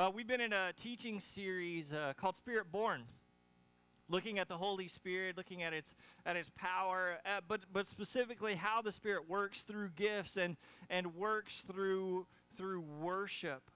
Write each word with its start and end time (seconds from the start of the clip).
Uh, 0.00 0.10
we've 0.14 0.26
been 0.26 0.40
in 0.40 0.54
a 0.54 0.72
teaching 0.78 1.20
series 1.20 1.92
uh, 1.92 2.14
called 2.16 2.34
Spirit 2.34 2.72
Born, 2.72 3.02
looking 4.08 4.38
at 4.38 4.48
the 4.48 4.56
Holy 4.56 4.88
Spirit, 4.88 5.36
looking 5.36 5.62
at 5.62 5.74
its 5.74 5.94
at 6.24 6.36
its 6.36 6.50
power, 6.56 7.18
uh, 7.26 7.42
but 7.46 7.60
but 7.70 7.86
specifically 7.86 8.54
how 8.54 8.80
the 8.80 8.92
Spirit 8.92 9.28
works 9.28 9.60
through 9.60 9.90
gifts 9.96 10.38
and 10.38 10.56
and 10.88 11.14
works 11.16 11.62
through 11.70 12.26
through 12.56 12.80
worship. 12.80 13.70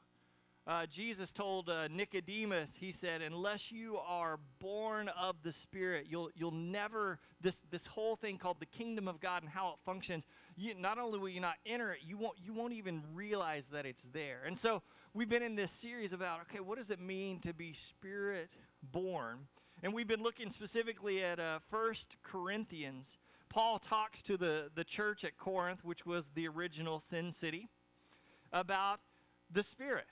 Uh, 0.67 0.87
Jesus 0.87 1.31
told 1.31 1.69
uh, 1.69 1.89
Nicodemus, 1.89 2.75
he 2.81 2.91
said, 2.91 3.21
"Unless 3.21 3.71
you 3.71 3.99
are 3.99 4.39
born 4.61 5.11
of 5.11 5.37
the 5.43 5.53
Spirit, 5.53 6.07
you'll 6.09 6.31
you'll 6.35 6.53
never 6.53 7.19
this 7.43 7.63
this 7.71 7.87
whole 7.87 8.17
thing 8.17 8.39
called 8.39 8.61
the 8.61 8.67
kingdom 8.67 9.07
of 9.07 9.21
God 9.21 9.43
and 9.43 9.51
how 9.51 9.69
it 9.69 9.75
functions. 9.85 10.25
You, 10.57 10.75
not 10.75 10.99
only 10.99 11.19
will 11.19 11.29
you 11.29 11.41
not 11.41 11.57
enter 11.67 11.93
it, 11.93 11.99
you 12.03 12.17
won't 12.17 12.39
you 12.43 12.55
won't 12.55 12.73
even 12.73 13.03
realize 13.13 13.69
that 13.69 13.85
it's 13.85 14.05
there." 14.05 14.41
And 14.47 14.59
so 14.59 14.81
we've 15.13 15.29
been 15.29 15.43
in 15.43 15.55
this 15.55 15.71
series 15.71 16.15
about 16.15 16.41
okay, 16.49 16.61
what 16.61 16.79
does 16.79 16.91
it 16.91 17.01
mean 17.01 17.41
to 17.41 17.53
be 17.53 17.75
Spirit 17.75 18.49
born? 18.91 19.41
And 19.83 19.93
we've 19.93 20.09
been 20.09 20.23
looking 20.23 20.49
specifically 20.49 21.23
at 21.23 21.39
uh, 21.39 21.59
First 21.71 22.17
Corinthians. 22.23 23.19
Paul 23.51 23.79
talks 23.79 24.23
to 24.23 24.39
the 24.39 24.71
the 24.75 24.85
church 24.85 25.25
at 25.25 25.37
Corinth, 25.37 25.85
which 25.85 26.07
was 26.07 26.31
the 26.35 26.49
original 26.49 27.01
sin 27.01 27.33
city, 27.33 27.69
about 28.51 29.01
the 29.51 29.63
Spirit 29.63 30.07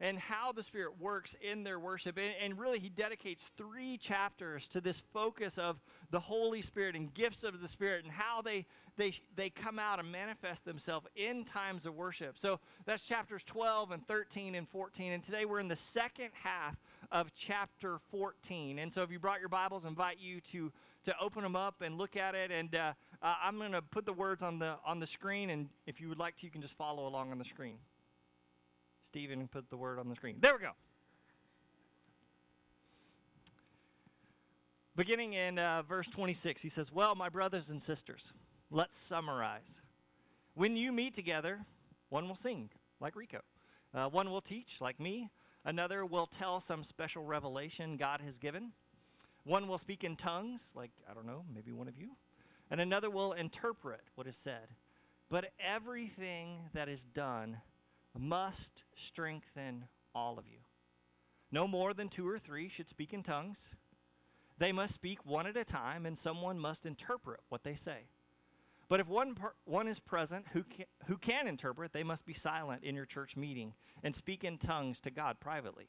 and 0.00 0.18
how 0.18 0.52
the 0.52 0.62
Spirit 0.62 1.00
works 1.00 1.34
in 1.40 1.64
their 1.64 1.78
worship. 1.78 2.18
And, 2.18 2.34
and, 2.42 2.58
really, 2.58 2.78
he 2.78 2.88
dedicates 2.88 3.50
three 3.56 3.96
chapters 3.96 4.68
to 4.68 4.80
this 4.80 5.02
focus 5.12 5.56
of 5.56 5.80
the 6.10 6.20
Holy 6.20 6.60
Spirit 6.60 6.94
and 6.94 7.12
gifts 7.14 7.44
of 7.44 7.60
the 7.60 7.68
Spirit 7.68 8.04
and 8.04 8.12
how 8.12 8.42
they, 8.42 8.66
they, 8.96 9.14
they 9.36 9.48
come 9.48 9.78
out 9.78 9.98
and 9.98 10.12
manifest 10.12 10.64
themselves 10.64 11.06
in 11.16 11.44
times 11.44 11.86
of 11.86 11.94
worship. 11.94 12.38
So 12.38 12.60
that's 12.84 13.04
chapters 13.04 13.42
12 13.44 13.92
and 13.92 14.06
13 14.06 14.54
and 14.54 14.68
14. 14.68 15.12
And 15.12 15.22
today 15.22 15.46
we're 15.46 15.60
in 15.60 15.68
the 15.68 15.76
second 15.76 16.30
half 16.34 16.76
of 17.10 17.32
chapter 17.34 17.98
14. 18.10 18.78
And 18.78 18.92
so 18.92 19.02
if 19.02 19.10
you 19.10 19.18
brought 19.18 19.40
your 19.40 19.48
Bibles, 19.48 19.86
I 19.86 19.88
invite 19.88 20.18
you 20.20 20.40
to, 20.52 20.70
to 21.04 21.14
open 21.20 21.42
them 21.42 21.56
up 21.56 21.80
and 21.80 21.96
look 21.96 22.16
at 22.16 22.34
it. 22.34 22.50
And 22.50 22.74
uh, 22.74 22.92
uh, 23.22 23.36
I'm 23.42 23.56
going 23.56 23.72
to 23.72 23.82
put 23.82 24.04
the 24.04 24.12
words 24.12 24.42
on 24.42 24.58
the, 24.58 24.76
on 24.84 25.00
the 25.00 25.06
screen. 25.06 25.50
And 25.50 25.68
if 25.86 26.02
you 26.02 26.08
would 26.10 26.18
like 26.18 26.36
to, 26.36 26.44
you 26.44 26.50
can 26.50 26.60
just 26.60 26.76
follow 26.76 27.06
along 27.08 27.32
on 27.32 27.38
the 27.38 27.44
screen. 27.44 27.78
Stephen 29.06 29.46
put 29.46 29.70
the 29.70 29.76
word 29.76 29.98
on 29.98 30.08
the 30.08 30.16
screen. 30.16 30.36
There 30.40 30.54
we 30.54 30.60
go. 30.60 30.72
Beginning 34.96 35.34
in 35.34 35.58
uh, 35.58 35.82
verse 35.82 36.08
26, 36.08 36.60
he 36.60 36.68
says, 36.68 36.90
Well, 36.90 37.14
my 37.14 37.28
brothers 37.28 37.70
and 37.70 37.80
sisters, 37.80 38.32
let's 38.70 38.98
summarize. 38.98 39.80
When 40.54 40.76
you 40.76 40.90
meet 40.90 41.14
together, 41.14 41.60
one 42.08 42.26
will 42.26 42.34
sing, 42.34 42.70
like 42.98 43.14
Rico. 43.14 43.40
Uh, 43.94 44.08
one 44.08 44.30
will 44.30 44.40
teach, 44.40 44.80
like 44.80 44.98
me. 44.98 45.30
Another 45.64 46.04
will 46.04 46.26
tell 46.26 46.60
some 46.60 46.82
special 46.82 47.24
revelation 47.24 47.96
God 47.96 48.20
has 48.22 48.38
given. 48.38 48.72
One 49.44 49.68
will 49.68 49.78
speak 49.78 50.02
in 50.02 50.16
tongues, 50.16 50.72
like, 50.74 50.90
I 51.08 51.14
don't 51.14 51.26
know, 51.26 51.44
maybe 51.54 51.72
one 51.72 51.88
of 51.88 51.96
you. 51.96 52.16
And 52.70 52.80
another 52.80 53.10
will 53.10 53.32
interpret 53.32 54.00
what 54.16 54.26
is 54.26 54.36
said. 54.36 54.68
But 55.28 55.52
everything 55.60 56.58
that 56.72 56.88
is 56.88 57.04
done 57.04 57.58
must 58.18 58.84
strengthen 58.94 59.86
all 60.14 60.38
of 60.38 60.46
you. 60.48 60.58
No 61.50 61.68
more 61.68 61.94
than 61.94 62.08
two 62.08 62.28
or 62.28 62.38
three 62.38 62.68
should 62.68 62.88
speak 62.88 63.12
in 63.12 63.22
tongues. 63.22 63.70
They 64.58 64.72
must 64.72 64.94
speak 64.94 65.24
one 65.24 65.46
at 65.46 65.56
a 65.56 65.64
time, 65.64 66.06
and 66.06 66.16
someone 66.16 66.58
must 66.58 66.86
interpret 66.86 67.40
what 67.48 67.62
they 67.62 67.74
say. 67.74 68.08
But 68.88 69.00
if 69.00 69.08
one, 69.08 69.34
per, 69.34 69.52
one 69.64 69.88
is 69.88 69.98
present 69.98 70.46
who 70.52 70.62
can, 70.62 70.86
who 71.06 71.18
can 71.18 71.46
interpret, 71.46 71.92
they 71.92 72.04
must 72.04 72.24
be 72.24 72.32
silent 72.32 72.84
in 72.84 72.94
your 72.94 73.04
church 73.04 73.36
meeting 73.36 73.74
and 74.02 74.14
speak 74.14 74.44
in 74.44 74.58
tongues 74.58 75.00
to 75.02 75.10
God 75.10 75.40
privately. 75.40 75.88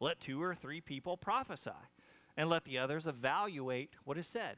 Let 0.00 0.20
two 0.20 0.42
or 0.42 0.54
three 0.54 0.80
people 0.80 1.16
prophesy, 1.16 1.70
and 2.36 2.48
let 2.48 2.64
the 2.64 2.78
others 2.78 3.06
evaluate 3.06 3.94
what 4.04 4.18
is 4.18 4.26
said. 4.26 4.56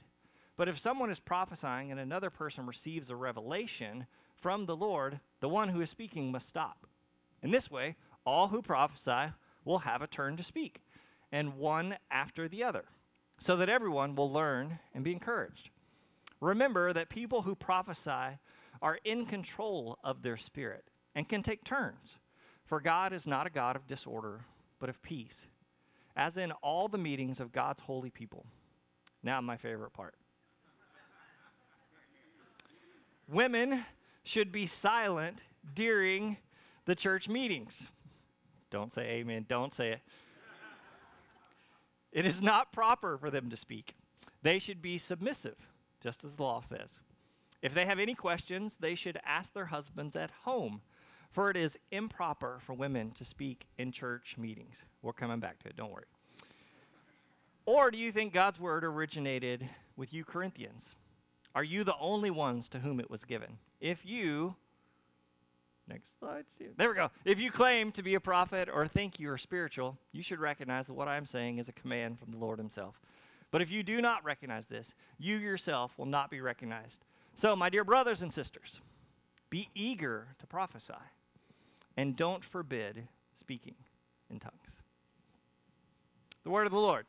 But 0.56 0.68
if 0.68 0.78
someone 0.78 1.10
is 1.10 1.20
prophesying 1.20 1.90
and 1.90 2.00
another 2.00 2.30
person 2.30 2.66
receives 2.66 3.10
a 3.10 3.16
revelation 3.16 4.06
from 4.40 4.66
the 4.66 4.76
Lord, 4.76 5.20
the 5.40 5.48
one 5.48 5.68
who 5.68 5.80
is 5.80 5.90
speaking 5.90 6.32
must 6.32 6.48
stop 6.48 6.86
in 7.42 7.50
this 7.50 7.70
way, 7.70 7.96
all 8.24 8.48
who 8.48 8.62
prophesy 8.62 9.32
will 9.64 9.78
have 9.80 10.02
a 10.02 10.06
turn 10.06 10.36
to 10.36 10.42
speak, 10.42 10.82
and 11.32 11.56
one 11.56 11.96
after 12.10 12.48
the 12.48 12.62
other, 12.62 12.84
so 13.38 13.56
that 13.56 13.68
everyone 13.68 14.14
will 14.14 14.30
learn 14.30 14.78
and 14.94 15.04
be 15.04 15.12
encouraged. 15.12 15.70
Remember 16.40 16.92
that 16.92 17.08
people 17.08 17.42
who 17.42 17.54
prophesy 17.54 18.38
are 18.82 18.98
in 19.04 19.26
control 19.26 19.98
of 20.04 20.22
their 20.22 20.36
spirit 20.36 20.84
and 21.14 21.28
can 21.28 21.42
take 21.42 21.64
turns, 21.64 22.18
for 22.64 22.80
God 22.80 23.12
is 23.12 23.26
not 23.26 23.46
a 23.46 23.50
God 23.50 23.76
of 23.76 23.86
disorder, 23.86 24.44
but 24.78 24.88
of 24.88 25.02
peace, 25.02 25.46
as 26.14 26.36
in 26.36 26.52
all 26.62 26.88
the 26.88 26.98
meetings 26.98 27.40
of 27.40 27.52
God's 27.52 27.82
holy 27.82 28.10
people. 28.10 28.44
Now, 29.22 29.40
my 29.40 29.56
favorite 29.56 29.92
part. 29.92 30.14
Women 33.28 33.84
should 34.22 34.52
be 34.52 34.66
silent 34.66 35.38
during 35.74 36.36
the 36.86 36.94
church 36.94 37.28
meetings. 37.28 37.88
Don't 38.70 38.90
say 38.90 39.02
amen. 39.16 39.44
Don't 39.48 39.72
say 39.72 39.92
it. 39.92 40.00
It 42.12 42.24
is 42.24 42.40
not 42.40 42.72
proper 42.72 43.18
for 43.18 43.30
them 43.30 43.50
to 43.50 43.56
speak. 43.56 43.94
They 44.42 44.58
should 44.58 44.80
be 44.80 44.96
submissive, 44.96 45.56
just 46.00 46.24
as 46.24 46.36
the 46.36 46.42
law 46.42 46.62
says. 46.62 47.00
If 47.60 47.74
they 47.74 47.84
have 47.84 47.98
any 47.98 48.14
questions, 48.14 48.76
they 48.76 48.94
should 48.94 49.18
ask 49.24 49.52
their 49.52 49.66
husbands 49.66 50.16
at 50.16 50.30
home, 50.44 50.80
for 51.30 51.50
it 51.50 51.56
is 51.56 51.78
improper 51.90 52.58
for 52.64 52.72
women 52.72 53.10
to 53.12 53.24
speak 53.24 53.66
in 53.76 53.92
church 53.92 54.36
meetings. 54.38 54.82
We're 55.02 55.12
coming 55.12 55.40
back 55.40 55.58
to 55.60 55.68
it, 55.68 55.76
don't 55.76 55.92
worry. 55.92 56.04
Or 57.66 57.90
do 57.90 57.98
you 57.98 58.12
think 58.12 58.32
God's 58.32 58.60
word 58.60 58.84
originated 58.84 59.68
with 59.96 60.14
you, 60.14 60.24
Corinthians? 60.24 60.94
Are 61.54 61.64
you 61.64 61.84
the 61.84 61.98
only 61.98 62.30
ones 62.30 62.68
to 62.68 62.78
whom 62.78 63.00
it 63.00 63.10
was 63.10 63.24
given? 63.24 63.58
If 63.80 64.06
you 64.06 64.54
Next 65.88 66.18
slide. 66.18 66.44
There 66.76 66.88
we 66.88 66.96
go. 66.96 67.10
If 67.24 67.38
you 67.38 67.50
claim 67.50 67.92
to 67.92 68.02
be 68.02 68.14
a 68.14 68.20
prophet 68.20 68.68
or 68.72 68.88
think 68.88 69.20
you 69.20 69.30
are 69.30 69.38
spiritual, 69.38 69.96
you 70.12 70.22
should 70.22 70.40
recognize 70.40 70.86
that 70.88 70.94
what 70.94 71.06
I'm 71.06 71.24
saying 71.24 71.58
is 71.58 71.68
a 71.68 71.72
command 71.72 72.18
from 72.18 72.32
the 72.32 72.38
Lord 72.38 72.58
Himself. 72.58 73.00
But 73.52 73.62
if 73.62 73.70
you 73.70 73.84
do 73.84 74.00
not 74.00 74.24
recognize 74.24 74.66
this, 74.66 74.94
you 75.18 75.36
yourself 75.36 75.96
will 75.96 76.06
not 76.06 76.30
be 76.30 76.40
recognized. 76.40 77.04
So, 77.34 77.54
my 77.54 77.68
dear 77.68 77.84
brothers 77.84 78.22
and 78.22 78.32
sisters, 78.32 78.80
be 79.48 79.68
eager 79.74 80.28
to 80.40 80.46
prophesy 80.46 80.94
and 81.96 82.16
don't 82.16 82.44
forbid 82.44 83.06
speaking 83.38 83.76
in 84.28 84.40
tongues. 84.40 84.82
The 86.42 86.50
word 86.50 86.66
of 86.66 86.72
the 86.72 86.78
Lord. 86.78 87.06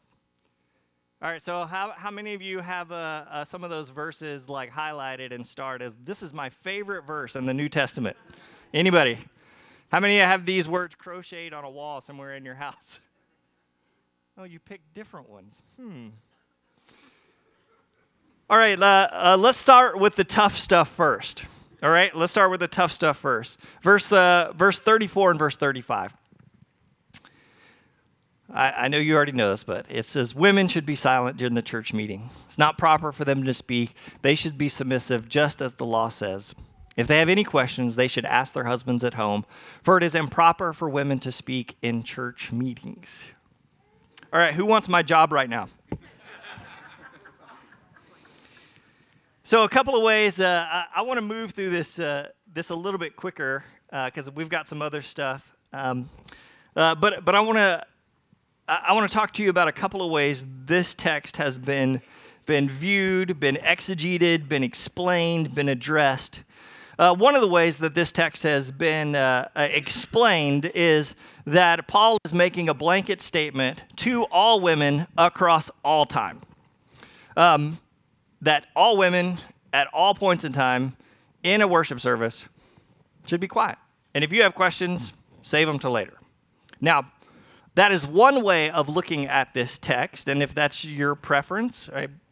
All 1.20 1.32
right, 1.32 1.42
so 1.42 1.66
how, 1.66 1.94
how 1.98 2.12
many 2.12 2.36
of 2.36 2.44
you 2.44 2.60
have 2.60 2.92
uh, 2.92 3.26
uh, 3.32 3.44
some 3.44 3.64
of 3.64 3.72
those 3.72 3.90
verses 3.90 4.48
like 4.48 4.72
highlighted 4.72 5.32
and 5.34 5.46
starred 5.46 5.82
as 5.82 5.98
this 6.04 6.22
is 6.22 6.32
my 6.32 6.50
favorite 6.50 7.06
verse 7.06 7.36
in 7.36 7.46
the 7.46 7.54
New 7.54 7.70
Testament? 7.70 8.16
Anybody? 8.74 9.18
How 9.92 10.00
many 10.00 10.18
have 10.18 10.46
these 10.46 10.68
words 10.68 10.96
crocheted 10.96 11.54
on 11.54 11.64
a 11.64 11.70
wall 11.70 12.02
somewhere 12.02 12.36
in 12.36 12.46
your 12.46 12.56
house? 12.56 13.00
Oh, 14.40 14.44
you 14.44 14.60
picked 14.60 14.94
different 14.94 15.28
ones. 15.32 15.60
Hmm. 15.82 16.10
All 18.52 18.58
right, 18.60 18.80
uh, 18.80 19.08
uh, 19.12 19.38
let's 19.40 19.58
start 19.58 20.00
with 20.00 20.16
the 20.16 20.24
tough 20.24 20.56
stuff 20.56 20.90
first. 20.90 21.46
All 21.82 21.90
right, 21.90 22.16
let's 22.16 22.34
start 22.34 22.52
with 22.52 22.60
the 22.60 22.68
tough 22.68 22.92
stuff 22.92 23.18
first. 23.18 23.60
Verse, 23.82 24.12
uh, 24.12 24.54
verse 24.56 24.78
34 24.78 25.32
and 25.32 25.40
verse 25.40 25.58
35. 25.58 26.16
I, 28.54 28.72
I 28.72 28.88
know 28.90 29.00
you 29.00 29.16
already 29.16 29.32
know 29.32 29.50
this, 29.52 29.64
but 29.64 29.88
it 29.90 30.06
says 30.06 30.34
women 30.34 30.68
should 30.68 30.86
be 30.86 30.96
silent 30.96 31.38
during 31.38 31.56
the 31.56 31.62
church 31.62 31.92
meeting. 31.92 32.30
It's 32.46 32.58
not 32.60 32.78
proper 32.78 33.12
for 33.12 33.26
them 33.26 33.44
to 33.44 33.54
speak. 33.54 33.96
They 34.22 34.36
should 34.36 34.58
be 34.58 34.70
submissive, 34.70 35.28
just 35.28 35.62
as 35.62 35.74
the 35.74 35.86
law 35.86 36.10
says. 36.10 36.56
If 36.98 37.06
they 37.06 37.20
have 37.20 37.30
any 37.30 37.44
questions, 37.44 37.96
they 37.96 38.08
should 38.08 38.26
ask 38.26 38.56
their 38.56 38.64
husbands 38.64 39.04
at 39.04 39.14
home, 39.14 39.46
for 39.84 39.98
it 39.98 40.04
is 40.04 40.16
improper 40.16 40.74
for 40.74 40.90
women 40.90 41.20
to 41.20 41.32
speak 41.32 41.78
in 41.84 42.02
church 42.02 42.52
meetings. 42.52 43.28
All 44.34 44.40
right, 44.40 44.54
who 44.54 44.66
wants 44.66 44.90
my 44.90 45.04
job 45.04 45.32
right 45.32 45.48
now? 45.48 45.70
so, 49.44 49.64
a 49.64 49.70
couple 49.70 49.96
of 49.96 50.02
ways. 50.02 50.40
Uh, 50.40 50.66
I, 50.68 50.86
I 50.96 51.02
want 51.04 51.20
to 51.20 51.22
move 51.22 51.52
through 51.52 51.70
this 51.70 52.00
uh, 52.00 52.30
this 52.52 52.72
a 52.72 52.76
little 52.76 53.00
bit 53.00 53.16
quicker 53.16 53.64
because 53.92 54.28
uh, 54.28 54.32
we've 54.32 54.50
got 54.50 54.68
some 54.68 54.82
other 54.82 55.04
stuff. 55.04 55.56
Um, 55.72 56.10
uh, 56.76 56.96
but 56.96 57.24
but 57.24 57.36
I 57.36 57.42
want 57.42 57.60
to 57.60 57.86
I 58.68 58.94
want 58.94 59.10
to 59.10 59.16
talk 59.16 59.34
to 59.34 59.44
you 59.44 59.52
about 59.52 59.68
a 59.68 59.72
couple 59.72 60.02
of 60.02 60.10
ways 60.10 60.48
this 60.66 60.96
text 60.96 61.38
has 61.38 61.60
been 61.60 62.02
been 62.48 62.68
viewed, 62.68 63.40
been 63.40 63.58
exegeted, 63.58 64.50
been 64.50 64.64
explained, 64.64 65.54
been 65.54 65.70
addressed 65.70 66.42
uh, 67.00 67.16
one 67.16 67.36
of 67.36 67.42
the 67.42 67.48
ways 67.48 67.78
that 67.78 67.94
this 67.94 68.12
text 68.12 68.44
has 68.44 68.72
been 68.72 69.16
uh, 69.16 69.48
uh, 69.56 69.68
explained 69.72 70.72
is 70.74 71.16
that 71.46 71.88
Paul 71.88 72.18
is 72.26 72.34
making 72.34 72.70
a 72.70 72.74
blanket 72.74 73.22
statement 73.22 73.84
to 73.98 74.24
all 74.26 74.60
women 74.60 75.08
across 75.18 75.70
all 75.84 76.06
time. 76.06 76.42
Um, 77.36 77.78
that 78.42 78.66
all 78.76 78.98
women 78.98 79.38
at 79.74 79.88
all 79.94 80.16
points 80.16 80.44
in 80.44 80.54
time 80.54 80.98
in 81.44 81.62
a 81.62 81.68
worship 81.68 82.00
service 82.00 82.48
should 83.26 83.40
be 83.40 83.48
quiet. 83.48 83.78
And 84.14 84.24
if 84.24 84.32
you 84.32 84.42
have 84.42 84.56
questions, 84.56 85.14
save 85.44 85.68
them 85.68 85.80
to 85.80 85.90
later. 85.90 86.18
Now, 86.82 87.12
that 87.76 87.92
is 87.92 88.08
one 88.08 88.42
way 88.42 88.72
of 88.72 88.90
looking 88.90 89.28
at 89.28 89.54
this 89.54 89.78
text, 89.78 90.28
and 90.28 90.42
if 90.42 90.56
that's 90.56 90.84
your 90.84 91.14
preference, 91.14 91.90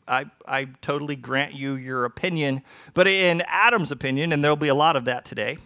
I, 0.08 0.26
I 0.48 0.66
totally 0.82 1.16
grant 1.16 1.54
you 1.54 1.76
your 1.76 2.06
opinion. 2.06 2.62
But 2.94 3.08
in 3.08 3.42
Adam's 3.48 3.92
opinion, 3.92 4.32
and 4.32 4.44
there'll 4.44 4.56
be 4.56 4.68
a 4.68 4.76
lot 4.76 4.96
of 4.96 5.06
that 5.06 5.26
today, 5.26 5.58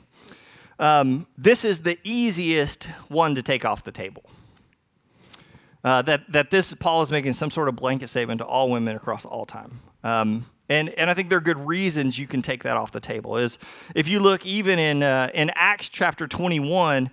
um, 0.80 1.28
this 1.38 1.66
is 1.66 1.80
the 1.80 1.98
easiest 2.04 2.86
one 3.10 3.36
to 3.36 3.44
take 3.44 3.66
off 3.66 3.84
the 3.84 3.92
table. 3.92 4.24
Uh, 5.84 6.02
that, 6.02 6.30
that 6.32 6.52
this, 6.52 6.74
Paul 6.74 7.02
is 7.04 7.12
making 7.12 7.34
some 7.34 7.50
sort 7.50 7.70
of 7.70 7.76
blanket 7.76 8.10
statement 8.10 8.40
to 8.40 8.46
all 8.46 8.70
women 8.70 8.96
across 8.96 9.26
all 9.26 9.46
time. 9.46 9.80
Um, 10.04 10.46
and, 10.68 10.90
and 10.90 11.10
I 11.10 11.14
think 11.14 11.30
there 11.30 11.38
are 11.38 11.42
good 11.42 11.66
reasons 11.66 12.20
you 12.20 12.28
can 12.28 12.42
take 12.42 12.64
that 12.64 12.78
off 12.78 12.92
the 12.92 13.00
table. 13.00 13.38
Is 13.38 13.58
if 13.96 14.08
you 14.08 14.20
look 14.20 14.46
even 14.46 14.78
in, 14.78 15.04
uh, 15.04 15.30
in 15.34 15.52
Acts 15.56 15.90
chapter 15.90 16.28
21, 16.28 17.10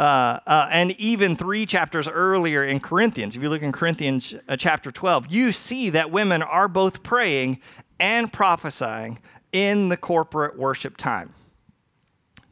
uh, 0.00 0.40
uh, 0.46 0.68
and 0.72 0.92
even 0.92 1.36
three 1.36 1.66
chapters 1.66 2.08
earlier 2.08 2.64
in 2.64 2.80
Corinthians, 2.80 3.36
if 3.36 3.42
you 3.42 3.50
look 3.50 3.60
in 3.60 3.70
Corinthians 3.70 4.34
uh, 4.48 4.56
chapter 4.56 4.90
12, 4.90 5.26
you 5.30 5.52
see 5.52 5.90
that 5.90 6.10
women 6.10 6.40
are 6.40 6.68
both 6.68 7.02
praying 7.02 7.60
and 7.98 8.32
prophesying 8.32 9.18
in 9.52 9.90
the 9.90 9.98
corporate 9.98 10.58
worship 10.58 10.96
time. 10.96 11.34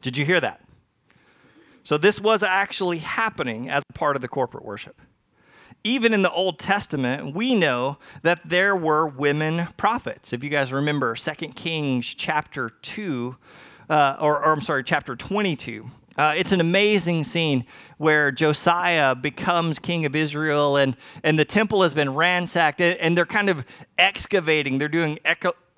Did 0.03 0.15
you 0.15 0.25
hear 0.25 0.39
that? 0.39 0.61
So, 1.83 1.97
this 1.97 2.21
was 2.21 2.43
actually 2.43 2.99
happening 2.99 3.67
as 3.67 3.83
part 3.95 4.15
of 4.15 4.21
the 4.21 4.27
corporate 4.27 4.63
worship 4.63 5.01
even 5.83 6.13
in 6.13 6.21
the 6.21 6.31
Old 6.31 6.59
Testament, 6.59 7.33
we 7.33 7.55
know 7.55 7.97
that 8.21 8.41
there 8.43 8.75
were 8.75 9.07
women 9.07 9.69
prophets. 9.77 10.33
If 10.33 10.43
you 10.43 10.49
guys 10.49 10.73
remember 10.73 11.15
2 11.15 11.31
Kings 11.49 12.05
chapter 12.05 12.69
2, 12.69 13.37
uh, 13.89 14.17
or, 14.19 14.43
or 14.43 14.51
I'm 14.51 14.61
sorry, 14.61 14.83
chapter 14.83 15.15
22, 15.15 15.89
uh, 16.17 16.33
it's 16.35 16.51
an 16.51 16.61
amazing 16.61 17.23
scene 17.23 17.65
where 17.97 18.31
Josiah 18.31 19.15
becomes 19.15 19.79
king 19.79 20.05
of 20.05 20.15
Israel 20.15 20.77
and, 20.77 20.95
and 21.23 21.37
the 21.37 21.45
temple 21.45 21.81
has 21.83 21.93
been 21.93 22.13
ransacked 22.13 22.81
and 22.81 23.17
they're 23.17 23.25
kind 23.25 23.49
of 23.49 23.65
excavating. 23.97 24.77
They're 24.77 24.87
doing 24.87 25.19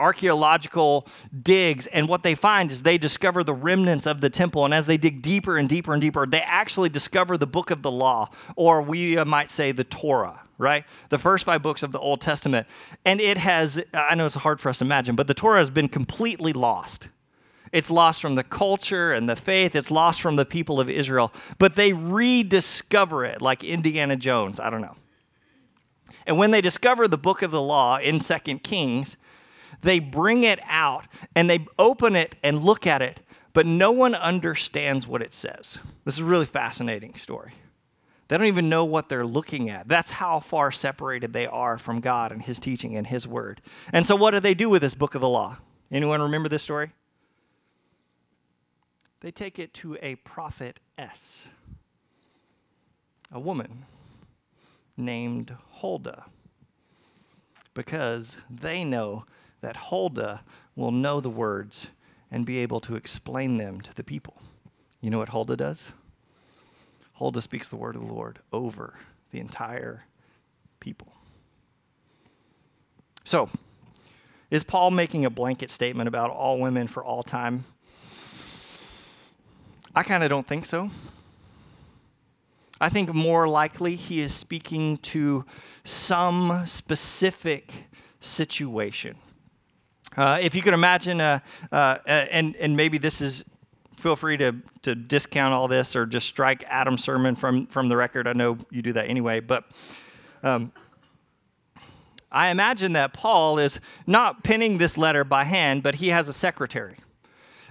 archaeological 0.01 1.07
digs, 1.43 1.85
and 1.87 2.09
what 2.09 2.23
they 2.23 2.35
find 2.35 2.71
is 2.71 2.81
they 2.81 2.97
discover 2.97 3.43
the 3.43 3.53
remnants 3.53 4.07
of 4.07 4.19
the 4.19 4.29
temple. 4.29 4.65
And 4.65 4.73
as 4.73 4.87
they 4.87 4.97
dig 4.97 5.21
deeper 5.21 5.57
and 5.57 5.69
deeper 5.69 5.93
and 5.93 6.01
deeper, 6.01 6.25
they 6.25 6.41
actually 6.41 6.89
discover 6.89 7.37
the 7.37 7.47
book 7.47 7.69
of 7.69 7.83
the 7.83 7.91
law, 7.91 8.29
or 8.55 8.81
we 8.81 9.17
uh, 9.17 9.25
might 9.25 9.49
say 9.49 9.71
the 9.71 9.83
Torah, 9.83 10.41
right? 10.57 10.83
The 11.09 11.19
first 11.19 11.45
five 11.45 11.61
books 11.61 11.83
of 11.83 11.91
the 11.91 11.99
Old 11.99 12.19
Testament. 12.19 12.67
And 13.05 13.21
it 13.21 13.37
has, 13.37 13.81
I 13.93 14.15
know 14.15 14.25
it's 14.25 14.35
hard 14.35 14.59
for 14.59 14.69
us 14.69 14.79
to 14.79 14.85
imagine, 14.85 15.15
but 15.15 15.27
the 15.27 15.35
Torah 15.35 15.59
has 15.59 15.69
been 15.69 15.87
completely 15.87 16.51
lost. 16.51 17.09
It's 17.71 17.89
lost 17.89 18.21
from 18.21 18.35
the 18.35 18.44
culture 18.44 19.13
and 19.13 19.29
the 19.29 19.35
faith. 19.35 19.75
It's 19.75 19.91
lost 19.91 20.21
from 20.21 20.35
the 20.35 20.45
people 20.45 20.79
of 20.79 20.89
Israel. 20.89 21.31
But 21.57 21.75
they 21.75 21.94
rediscover 21.94 23.23
it 23.23 23.41
like 23.41 23.63
Indiana 23.63 24.15
Jones. 24.15 24.59
I 24.59 24.69
don't 24.69 24.81
know. 24.81 24.95
And 26.25 26.38
when 26.38 26.51
they 26.51 26.62
discover 26.62 27.07
the 27.07 27.18
book 27.18 27.41
of 27.41 27.51
the 27.51 27.62
law 27.62 27.97
in 27.97 28.19
Second 28.19 28.63
Kings, 28.63 29.18
they 29.81 30.00
bring 30.00 30.44
it 30.44 30.59
out 30.68 31.06
and 31.35 31.50
they 31.50 31.65
open 31.79 32.15
it 32.15 32.35
and 32.44 32.63
look 32.63 32.85
at 32.85 33.01
it, 33.01 33.21
but 33.53 33.65
no 33.65 33.91
one 33.91 34.15
understands 34.15 35.07
what 35.07 35.21
it 35.21 35.33
says. 35.33 35.79
This 36.06 36.15
is 36.15 36.21
a 36.21 36.25
really 36.25 36.45
fascinating 36.45 37.15
story. 37.15 37.53
They 38.27 38.38
don't 38.38 38.47
even 38.47 38.69
know 38.69 38.85
what 38.85 39.09
they're 39.09 39.25
looking 39.25 39.69
at. 39.69 39.88
That's 39.88 40.12
how 40.12 40.39
far 40.39 40.71
separated 40.71 41.33
they 41.33 41.47
are 41.47 41.77
from 41.77 42.00
God 42.00 42.31
and 42.31 42.41
His 42.41 42.59
teaching 42.59 42.95
and 42.95 43.06
His 43.06 43.27
word. 43.27 43.62
And 43.91 44.07
so, 44.07 44.15
what 44.15 44.31
do 44.31 44.39
they 44.39 44.53
do 44.53 44.69
with 44.69 44.81
this 44.81 44.94
book 44.94 45.15
of 45.15 45.21
the 45.21 45.27
law? 45.27 45.57
Anyone 45.91 46.21
remember 46.21 46.47
this 46.47 46.63
story? 46.63 46.91
They 49.21 49.31
take 49.31 49.59
it 49.59 49.73
to 49.75 49.97
a 50.01 50.15
prophetess, 50.15 51.47
a 53.31 53.39
woman 53.39 53.85
named 54.97 55.56
Huldah, 55.73 56.25
because 57.73 58.38
they 58.50 58.83
know 58.83 59.25
that 59.62 59.77
Huldah 59.77 60.41
will 60.75 60.91
know 60.91 61.21
the 61.21 61.29
words 61.29 61.88
and 62.31 62.45
be 62.45 62.57
able 62.59 62.79
to 62.81 62.95
explain 62.95 63.57
them 63.57 63.79
to 63.81 63.94
the 63.94 64.03
people. 64.03 64.41
You 65.01 65.12
know 65.12 65.19
what 65.19 65.29
Huldah 65.29 65.57
does? 65.57 65.91
Huldah 67.13 67.44
speaks 67.44 67.69
the 67.69 67.75
word 67.75 67.95
of 67.95 68.06
the 68.06 68.12
Lord 68.12 68.39
over 68.51 68.95
the 69.31 69.39
entire 69.39 70.06
people. 70.79 71.13
So, 73.24 73.50
is 74.50 74.63
Paul 74.63 74.89
making 74.89 75.25
a 75.25 75.29
blanket 75.29 75.69
statement 75.69 76.07
about 76.07 76.31
all 76.31 76.59
women 76.59 76.88
for 76.88 77.03
all 77.03 77.21
time? 77.21 77.65
I 79.93 80.03
kind 80.03 80.23
of 80.23 80.29
don't 80.29 80.47
think 80.47 80.65
so. 80.65 80.89
I 82.79 82.89
think 82.89 83.13
more 83.13 83.47
likely 83.47 83.95
he 83.95 84.21
is 84.21 84.33
speaking 84.33 84.97
to 84.97 85.45
some 85.83 86.65
specific 86.65 87.73
situation. 88.21 89.17
Uh, 90.15 90.39
if 90.41 90.55
you 90.55 90.61
could 90.61 90.73
imagine, 90.73 91.19
uh, 91.19 91.39
uh, 91.71 91.97
and, 92.05 92.55
and 92.55 92.75
maybe 92.75 92.97
this 92.97 93.21
is, 93.21 93.43
feel 93.97 94.15
free 94.15 94.38
to, 94.38 94.55
to 94.81 94.95
discount 94.95 95.53
all 95.53 95.67
this 95.67 95.95
or 95.95 96.05
just 96.05 96.27
strike 96.27 96.63
Adam's 96.67 97.03
sermon 97.03 97.35
from, 97.35 97.67
from 97.67 97.89
the 97.89 97.97
record. 97.97 98.27
I 98.27 98.33
know 98.33 98.57
you 98.71 98.81
do 98.81 98.93
that 98.93 99.09
anyway, 99.09 99.41
but 99.41 99.65
um, 100.41 100.71
I 102.31 102.49
imagine 102.49 102.93
that 102.93 103.13
Paul 103.13 103.59
is 103.59 103.79
not 104.07 104.43
penning 104.43 104.77
this 104.77 104.97
letter 104.97 105.23
by 105.25 105.43
hand, 105.43 105.83
but 105.83 105.95
he 105.95 106.09
has 106.09 106.29
a 106.29 106.33
secretary. 106.33 106.95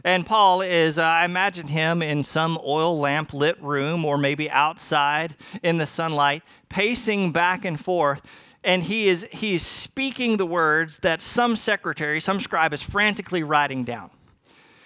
And 0.04 0.24
Paul 0.24 0.62
is, 0.62 0.98
uh, 0.98 1.02
I 1.02 1.24
imagine 1.24 1.68
him 1.68 2.02
in 2.02 2.24
some 2.24 2.58
oil 2.64 2.98
lamp 2.98 3.34
lit 3.34 3.60
room 3.62 4.04
or 4.04 4.16
maybe 4.18 4.50
outside 4.50 5.34
in 5.62 5.78
the 5.78 5.86
sunlight, 5.86 6.42
pacing 6.68 7.32
back 7.32 7.64
and 7.64 7.78
forth 7.78 8.22
and 8.62 8.82
he 8.82 9.08
is 9.08 9.26
he 9.32 9.54
is 9.54 9.64
speaking 9.64 10.36
the 10.36 10.46
words 10.46 10.98
that 10.98 11.22
some 11.22 11.56
secretary, 11.56 12.20
some 12.20 12.40
scribe 12.40 12.72
is 12.72 12.82
frantically 12.82 13.42
writing 13.42 13.84
down. 13.84 14.10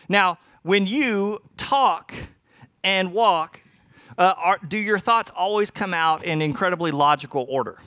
Now, 0.09 0.39
when 0.63 0.87
you 0.87 1.41
talk 1.57 2.15
and 2.83 3.13
walk, 3.13 3.61
uh, 4.17 4.35
are, 4.37 4.59
do 4.67 4.79
your 4.79 4.99
thoughts 4.99 5.31
always 5.35 5.71
come 5.71 5.93
out 5.93 6.25
in 6.25 6.41
incredibly 6.41 6.91
logical 6.91 7.47
order? 7.49 7.79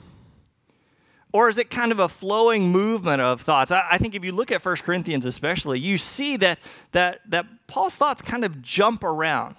Or 1.38 1.48
is 1.48 1.56
it 1.56 1.70
kind 1.70 1.92
of 1.92 2.00
a 2.00 2.08
flowing 2.08 2.72
movement 2.72 3.22
of 3.22 3.42
thoughts? 3.42 3.70
I, 3.70 3.86
I 3.92 3.98
think 3.98 4.16
if 4.16 4.24
you 4.24 4.32
look 4.32 4.50
at 4.50 4.64
1 4.64 4.76
Corinthians 4.78 5.24
especially, 5.24 5.78
you 5.78 5.96
see 5.96 6.36
that, 6.38 6.58
that, 6.90 7.20
that 7.28 7.46
Paul's 7.68 7.94
thoughts 7.94 8.22
kind 8.22 8.44
of 8.44 8.60
jump 8.60 9.04
around. 9.04 9.54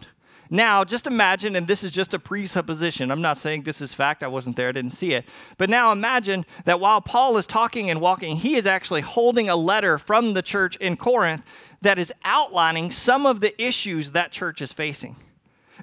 Now, 0.50 0.84
just 0.84 1.08
imagine, 1.08 1.56
and 1.56 1.70
this 1.70 1.86
is 1.86 1.92
just 1.92 2.14
a 2.14 2.20
presupposition. 2.20 3.12
I'm 3.12 3.22
not 3.22 3.38
saying 3.38 3.64
this 3.64 3.80
is 3.80 3.94
fact. 3.94 4.24
I 4.24 4.28
wasn't 4.28 4.58
there, 4.58 4.68
I 4.68 4.74
didn't 4.74 4.92
see 4.92 5.14
it. 5.14 5.24
But 5.58 5.70
now 5.70 5.94
imagine 5.94 6.46
that 6.66 6.82
while 6.82 7.00
Paul 7.00 7.38
is 7.38 7.48
talking 7.48 7.90
and 7.90 8.02
walking, 8.02 8.36
he 8.36 8.56
is 8.56 8.68
actually 8.68 9.00
holding 9.00 9.50
a 9.50 9.56
letter 9.56 9.98
from 9.98 10.34
the 10.34 10.42
church 10.42 10.76
in 10.76 10.98
Corinth 10.98 11.44
that 11.82 11.98
is 11.98 12.12
outlining 12.26 12.92
some 12.92 13.26
of 13.26 13.40
the 13.40 13.56
issues 13.64 14.12
that 14.12 14.34
church 14.34 14.62
is 14.62 14.74
facing. 14.74 15.16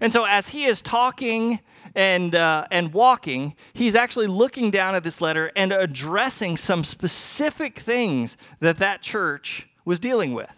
And 0.03 0.13
so, 0.13 0.27
as 0.27 0.49
he 0.49 0.67
is 0.67 0.83
talking 0.83 1.61
and, 1.97 2.35
uh, 2.35 2.67
and 2.71 2.93
walking, 2.93 3.57
he's 3.73 3.97
actually 3.97 4.27
looking 4.27 4.71
down 4.71 4.95
at 4.95 5.03
this 5.03 5.21
letter 5.21 5.51
and 5.57 5.73
addressing 5.73 6.59
some 6.59 6.85
specific 6.85 7.81
things 7.81 8.37
that 8.61 8.77
that 8.77 9.01
church 9.01 9.67
was 9.85 9.99
dealing 9.99 10.35
with. 10.35 10.53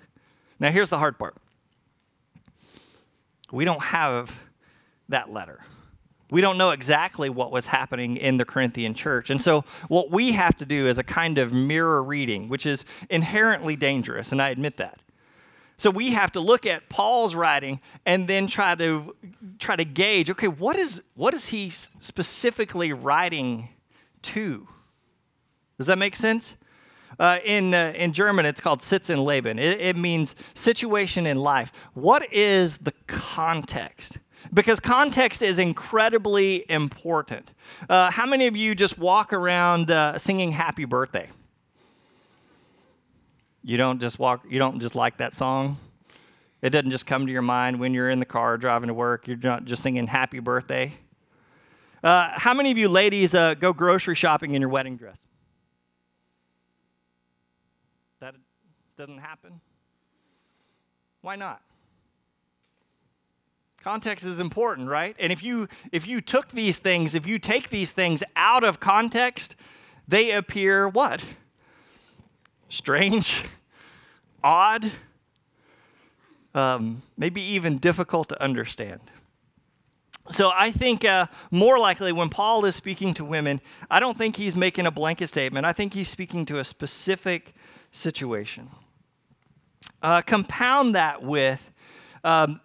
Now, 0.58 0.72
here's 0.72 0.90
the 0.90 0.98
hard 0.98 1.18
part 1.18 1.36
we 3.50 3.64
don't 3.64 3.82
have 3.82 4.38
that 5.08 5.32
letter. 5.32 5.60
We 6.30 6.42
don't 6.42 6.58
know 6.58 6.70
exactly 6.70 7.30
what 7.30 7.50
was 7.50 7.64
happening 7.64 8.18
in 8.18 8.36
the 8.36 8.44
Corinthian 8.44 8.92
church. 8.92 9.30
And 9.30 9.40
so, 9.40 9.64
what 9.86 10.10
we 10.10 10.32
have 10.32 10.56
to 10.58 10.66
do 10.66 10.86
is 10.86 10.98
a 10.98 11.02
kind 11.04 11.38
of 11.38 11.54
mirror 11.54 12.02
reading, 12.02 12.50
which 12.50 12.66
is 12.66 12.84
inherently 13.08 13.76
dangerous, 13.76 14.32
and 14.32 14.42
I 14.42 14.50
admit 14.50 14.76
that. 14.76 14.98
So, 15.78 15.90
we 15.90 16.10
have 16.10 16.32
to 16.32 16.40
look 16.40 16.66
at 16.66 16.88
Paul's 16.88 17.34
writing 17.34 17.80
and 18.04 18.28
then 18.28 18.46
try 18.46 18.74
to 18.74 19.16
try 19.58 19.76
to 19.76 19.84
gauge, 19.84 20.28
okay, 20.30 20.48
what 20.48 20.76
is 20.76 21.02
what 21.14 21.34
is 21.34 21.48
he 21.48 21.70
specifically 22.00 22.92
writing 22.92 23.68
to? 24.22 24.68
Does 25.78 25.86
that 25.86 25.98
make 25.98 26.16
sense? 26.16 26.56
Uh, 27.18 27.38
in, 27.44 27.74
uh, 27.74 27.92
in 27.96 28.12
German, 28.12 28.46
it's 28.46 28.60
called 28.60 28.82
Sitz 28.82 29.10
im 29.10 29.20
Leben. 29.20 29.58
It, 29.58 29.80
it 29.80 29.96
means 29.96 30.36
situation 30.54 31.26
in 31.26 31.38
life. 31.38 31.72
What 31.94 32.32
is 32.32 32.78
the 32.78 32.92
context? 33.06 34.18
Because 34.54 34.78
context 34.78 35.42
is 35.42 35.58
incredibly 35.58 36.68
important. 36.70 37.52
Uh, 37.88 38.10
how 38.10 38.24
many 38.24 38.46
of 38.46 38.56
you 38.56 38.74
just 38.74 38.98
walk 38.98 39.32
around 39.32 39.90
uh, 39.90 40.16
singing 40.16 40.52
happy 40.52 40.84
birthday? 40.84 41.28
You 43.68 43.76
don't 43.76 44.00
just 44.00 44.18
walk, 44.18 44.46
you 44.48 44.58
don't 44.58 44.80
just 44.80 44.94
like 44.94 45.18
that 45.18 45.34
song? 45.34 45.76
It 46.62 46.70
doesn't 46.70 46.90
just 46.90 47.04
come 47.04 47.26
to 47.26 47.32
your 47.32 47.42
mind 47.42 47.78
when 47.78 47.92
you're 47.92 48.08
in 48.08 48.18
the 48.18 48.24
car 48.24 48.56
driving 48.56 48.86
to 48.86 48.94
work. 48.94 49.28
You're 49.28 49.36
not 49.36 49.66
just 49.66 49.82
singing 49.82 50.06
happy 50.06 50.38
birthday. 50.38 50.94
Uh, 52.02 52.30
how 52.32 52.54
many 52.54 52.70
of 52.70 52.78
you 52.78 52.88
ladies 52.88 53.34
uh, 53.34 53.52
go 53.52 53.74
grocery 53.74 54.14
shopping 54.14 54.54
in 54.54 54.62
your 54.62 54.70
wedding 54.70 54.96
dress? 54.96 55.22
That 58.20 58.36
doesn't 58.96 59.18
happen? 59.18 59.60
Why 61.20 61.36
not? 61.36 61.60
Context 63.82 64.24
is 64.24 64.40
important, 64.40 64.88
right? 64.88 65.14
And 65.18 65.30
if 65.30 65.42
you 65.42 65.68
if 65.92 66.06
you 66.06 66.22
took 66.22 66.52
these 66.52 66.78
things, 66.78 67.14
if 67.14 67.26
you 67.26 67.38
take 67.38 67.68
these 67.68 67.90
things 67.90 68.24
out 68.34 68.64
of 68.64 68.80
context, 68.80 69.56
they 70.08 70.30
appear 70.30 70.88
what? 70.88 71.22
Strange, 72.70 73.44
odd, 74.42 74.90
um, 76.54 77.02
maybe 77.16 77.42
even 77.42 77.78
difficult 77.78 78.28
to 78.30 78.42
understand. 78.42 79.00
So 80.30 80.50
I 80.54 80.70
think 80.70 81.04
uh, 81.04 81.26
more 81.50 81.78
likely 81.78 82.12
when 82.12 82.28
Paul 82.28 82.64
is 82.66 82.74
speaking 82.74 83.14
to 83.14 83.24
women, 83.24 83.60
I 83.90 83.98
don't 83.98 84.18
think 84.18 84.36
he's 84.36 84.54
making 84.54 84.86
a 84.86 84.90
blanket 84.90 85.28
statement. 85.28 85.64
I 85.64 85.72
think 85.72 85.94
he's 85.94 86.08
speaking 86.08 86.44
to 86.46 86.58
a 86.58 86.64
specific 86.64 87.54
situation. 87.92 88.68
Uh, 90.02 90.20
compound 90.22 90.94
that 90.94 91.22
with 91.22 91.70
um, 92.24 92.60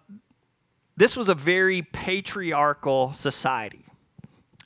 this 0.96 1.16
was 1.16 1.28
a 1.28 1.34
very 1.34 1.82
patriarchal 1.82 3.12
society. 3.14 3.83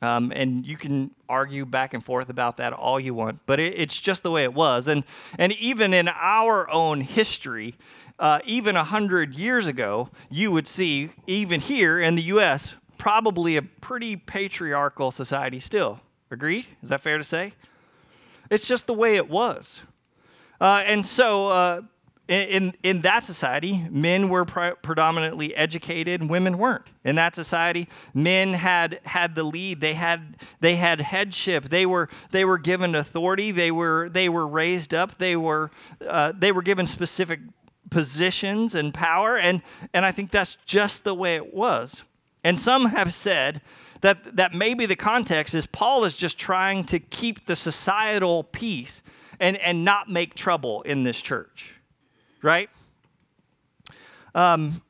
Um, 0.01 0.33
and 0.35 0.65
you 0.65 0.77
can 0.77 1.11
argue 1.29 1.67
back 1.67 1.93
and 1.95 2.05
forth 2.05 2.29
about 2.29 2.59
that 2.59 2.73
all 2.73 3.01
you 3.01 3.15
want, 3.15 3.41
but 3.47 3.59
it, 3.59 3.79
it's 3.79 3.99
just 3.99 4.23
the 4.23 4.31
way 4.31 4.45
it 4.45 4.55
was. 4.55 4.89
And, 4.89 5.05
and 5.39 5.53
even 5.55 5.93
in 5.93 6.09
our 6.09 6.71
own 6.71 7.01
history, 7.01 7.75
uh, 8.19 8.41
even 8.45 8.77
100 8.77 9.35
years 9.35 9.67
ago, 9.67 10.11
you 10.31 10.51
would 10.51 10.67
see, 10.67 11.11
even 11.27 11.61
here 11.61 12.01
in 12.01 12.15
the 12.15 12.23
U.S., 12.23 12.75
probably 12.97 13.57
a 13.57 13.63
pretty 13.63 14.17
patriarchal 14.17 15.11
society 15.11 15.61
still. 15.61 16.01
Agreed? 16.31 16.67
Is 16.83 16.91
that 16.91 17.01
fair 17.01 17.19
to 17.19 17.25
say? 17.25 17.55
It's 18.51 18.67
just 18.67 18.87
the 18.87 18.95
way 18.95 19.17
it 19.17 19.29
was. 19.29 19.83
Uh, 20.61 20.83
and 20.85 21.07
so, 21.07 21.49
uh, 21.49 21.83
in, 22.29 22.75
in 22.83 23.01
that 23.03 23.25
society, 23.25 23.87
men 23.91 24.29
were 24.29 24.45
pre- 24.45 24.75
predominantly 24.83 25.55
educated, 25.57 26.29
women 26.29 26.59
weren't. 26.59 26.85
In 27.03 27.17
that 27.17 27.35
society, 27.35 27.89
men 28.13 28.53
had 28.53 29.01
had 29.05 29.35
the 29.35 29.45
lead. 29.45 29.81
They 29.81 29.95
had 29.95 30.37
they 30.61 30.77
had 30.77 31.01
headship. 31.01 31.71
They 31.71 31.87
were 31.87 32.11
they 32.31 32.45
were 32.45 32.59
given 32.59 32.95
authority. 32.95 33.51
They 33.51 33.71
were 33.71 34.11
they 34.11 34.29
were 34.29 34.47
raised 34.47 34.93
up. 34.93 35.17
They 35.17 35.37
were 35.37 35.71
uh, 36.07 36.35
they 36.37 36.53
were 36.53 36.61
given 36.61 36.87
specific 36.87 37.41
positions 37.91 38.75
and 38.75 38.93
power. 38.93 39.39
And 39.39 39.63
and 39.95 40.05
I 40.05 40.13
think 40.13 40.31
that's 40.31 40.59
just 40.67 41.05
the 41.05 41.15
way 41.15 41.37
it 41.37 41.55
was. 41.55 42.03
And 42.45 42.61
some 42.61 42.87
have 42.87 43.15
said 43.15 43.63
that 44.03 44.37
that 44.37 44.53
maybe 44.53 44.85
the 44.85 44.97
context 44.97 45.55
is 45.55 45.65
Paul 45.65 46.05
is 46.05 46.15
just 46.15 46.39
trying 46.39 46.85
to 46.85 46.99
keep 46.99 47.47
the 47.47 47.57
societal 47.57 48.45
peace 48.45 49.03
and 49.41 49.57
and 49.57 49.83
not 49.83 50.11
make 50.11 50.35
trouble 50.35 50.83
in 50.83 51.05
this 51.05 51.23
church 51.23 51.78
right? 52.43 52.71
Um, 54.35 54.83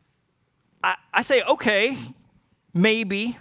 I, 0.82 0.96
I 1.12 1.22
say, 1.22 1.42
okay, 1.42 1.96
maybe. 2.74 3.36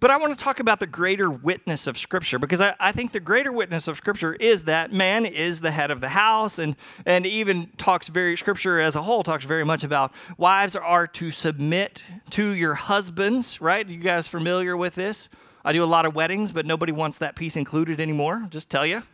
But 0.00 0.10
I 0.10 0.16
want 0.16 0.36
to 0.36 0.44
talk 0.44 0.58
about 0.58 0.80
the 0.80 0.86
greater 0.88 1.30
witness 1.30 1.86
of 1.86 1.96
Scripture 1.96 2.40
because 2.40 2.60
I, 2.60 2.74
I, 2.80 2.90
think 2.90 3.12
the 3.12 3.20
greater 3.20 3.52
witness 3.52 3.86
of 3.86 3.96
Scripture 3.96 4.34
is 4.34 4.64
that 4.64 4.92
man 4.92 5.24
is 5.24 5.60
the 5.60 5.70
head 5.70 5.92
of 5.92 6.00
the 6.00 6.08
house, 6.08 6.58
and, 6.58 6.74
and 7.06 7.24
even 7.24 7.68
talks 7.76 8.08
very, 8.08 8.36
Scripture 8.36 8.80
as 8.80 8.96
a 8.96 9.02
whole 9.02 9.22
talks 9.22 9.44
very 9.44 9.64
much 9.64 9.84
about 9.84 10.12
wives 10.36 10.74
are 10.74 11.06
to 11.06 11.30
submit 11.30 12.02
to 12.30 12.48
your 12.48 12.74
husbands, 12.74 13.60
right? 13.60 13.86
You 13.86 13.98
guys 13.98 14.26
familiar 14.26 14.76
with 14.76 14.96
this? 14.96 15.28
I 15.64 15.72
do 15.72 15.84
a 15.84 15.86
lot 15.86 16.04
of 16.04 16.16
weddings, 16.16 16.50
but 16.50 16.66
nobody 16.66 16.90
wants 16.90 17.18
that 17.18 17.36
piece 17.36 17.54
included 17.54 18.00
anymore, 18.00 18.44
just 18.50 18.68
tell 18.68 18.84
you. 18.84 19.04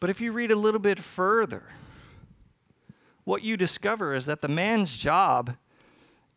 But 0.00 0.10
if 0.10 0.20
you 0.20 0.32
read 0.32 0.50
a 0.50 0.56
little 0.56 0.80
bit 0.80 0.98
further, 0.98 1.64
what 3.24 3.42
you 3.42 3.56
discover 3.56 4.14
is 4.14 4.26
that 4.26 4.40
the 4.40 4.48
man's 4.48 4.96
job 4.96 5.56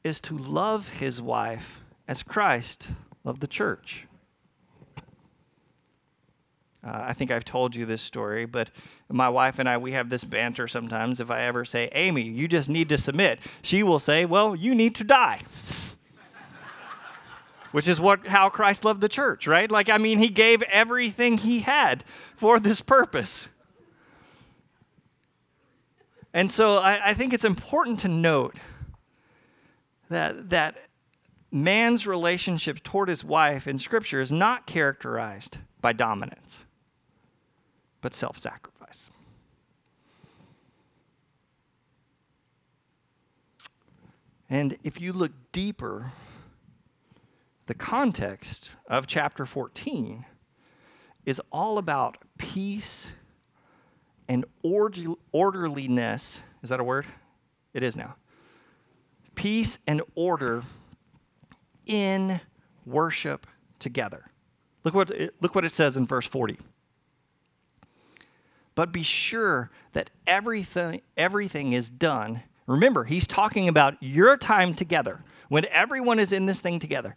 is 0.03 0.19
to 0.21 0.37
love 0.37 0.89
his 0.93 1.21
wife 1.21 1.81
as 2.07 2.23
Christ 2.23 2.87
loved 3.23 3.41
the 3.41 3.47
church. 3.47 4.05
Uh, 6.81 7.03
I 7.07 7.13
think 7.13 7.29
I've 7.29 7.43
told 7.43 7.75
you 7.75 7.85
this 7.85 8.01
story, 8.01 8.45
but 8.45 8.69
my 9.09 9.27
wife 9.27 9.59
and 9.59 9.67
I, 9.67 9.77
we 9.77 9.91
have 9.91 10.09
this 10.09 10.23
banter 10.23 10.67
sometimes. 10.67 11.19
If 11.19 11.29
I 11.29 11.41
ever 11.41 11.65
say, 11.65 11.89
Amy, 11.91 12.23
you 12.23 12.47
just 12.47 12.69
need 12.69 12.87
to 12.89 12.97
submit, 12.97 13.39
she 13.61 13.83
will 13.83 13.99
say, 13.99 14.23
Well, 14.25 14.55
you 14.55 14.73
need 14.73 14.95
to 14.95 15.03
die. 15.03 15.41
Which 17.71 17.87
is 17.87 17.99
what 18.01 18.27
how 18.27 18.49
Christ 18.49 18.83
loved 18.83 19.01
the 19.01 19.09
church, 19.09 19.45
right? 19.45 19.69
Like, 19.69 19.89
I 19.89 19.97
mean, 19.97 20.17
he 20.17 20.29
gave 20.29 20.61
everything 20.63 21.37
he 21.37 21.59
had 21.59 22.03
for 22.35 22.59
this 22.59 22.81
purpose. 22.81 23.47
And 26.33 26.51
so 26.51 26.77
I, 26.77 26.99
I 27.09 27.13
think 27.13 27.33
it's 27.33 27.45
important 27.45 27.99
to 28.01 28.07
note 28.07 28.55
that, 30.09 30.49
that 30.49 30.89
man's 31.51 32.05
relationship 32.05 32.83
toward 32.83 33.09
his 33.09 33.23
wife 33.23 33.67
in 33.67 33.79
Scripture 33.79 34.21
is 34.21 34.31
not 34.31 34.67
characterized 34.67 35.57
by 35.81 35.93
dominance, 35.93 36.63
but 38.01 38.13
self 38.13 38.37
sacrifice. 38.37 39.09
And 44.49 44.77
if 44.83 44.99
you 44.99 45.13
look 45.13 45.31
deeper, 45.51 46.11
the 47.69 47.75
context 47.75 48.71
of 48.87 49.05
chapter 49.05 49.45
14 49.45 50.25
is 51.23 51.39
all 51.51 51.77
about 51.77 52.17
peace 52.39 53.11
and 54.27 54.43
orderliness. 54.63 56.41
Is 56.63 56.71
that 56.71 56.79
a 56.79 56.83
word? 56.83 57.05
It 57.75 57.83
is 57.83 57.95
now. 57.95 58.15
Peace 59.35 59.77
and 59.85 60.01
order 60.15 60.63
in 61.85 62.41
worship 62.87 63.45
together. 63.77 64.25
Look 64.83 64.95
what 64.95 65.11
it, 65.11 65.35
look 65.39 65.53
what 65.53 65.63
it 65.63 65.71
says 65.71 65.95
in 65.95 66.07
verse 66.07 66.25
40. 66.25 66.57
But 68.73 68.91
be 68.91 69.03
sure 69.03 69.69
that 69.93 70.09
everything 70.25 71.01
everything 71.15 71.73
is 71.73 71.91
done. 71.91 72.41
Remember, 72.65 73.03
he's 73.03 73.27
talking 73.27 73.67
about 73.67 73.95
your 74.01 74.37
time 74.37 74.73
together 74.73 75.23
when 75.49 75.65
everyone 75.65 76.17
is 76.17 76.31
in 76.31 76.47
this 76.47 76.59
thing 76.59 76.79
together. 76.79 77.15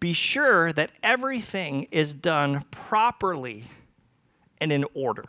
Be 0.00 0.12
sure 0.12 0.72
that 0.72 0.90
everything 1.02 1.88
is 1.90 2.14
done 2.14 2.64
properly 2.70 3.64
and 4.60 4.72
in 4.72 4.84
order. 4.94 5.24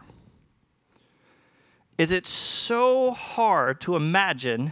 Is 1.98 2.12
it 2.12 2.28
so 2.28 3.12
hard 3.12 3.82
to 3.82 3.96
imagine 3.96 4.72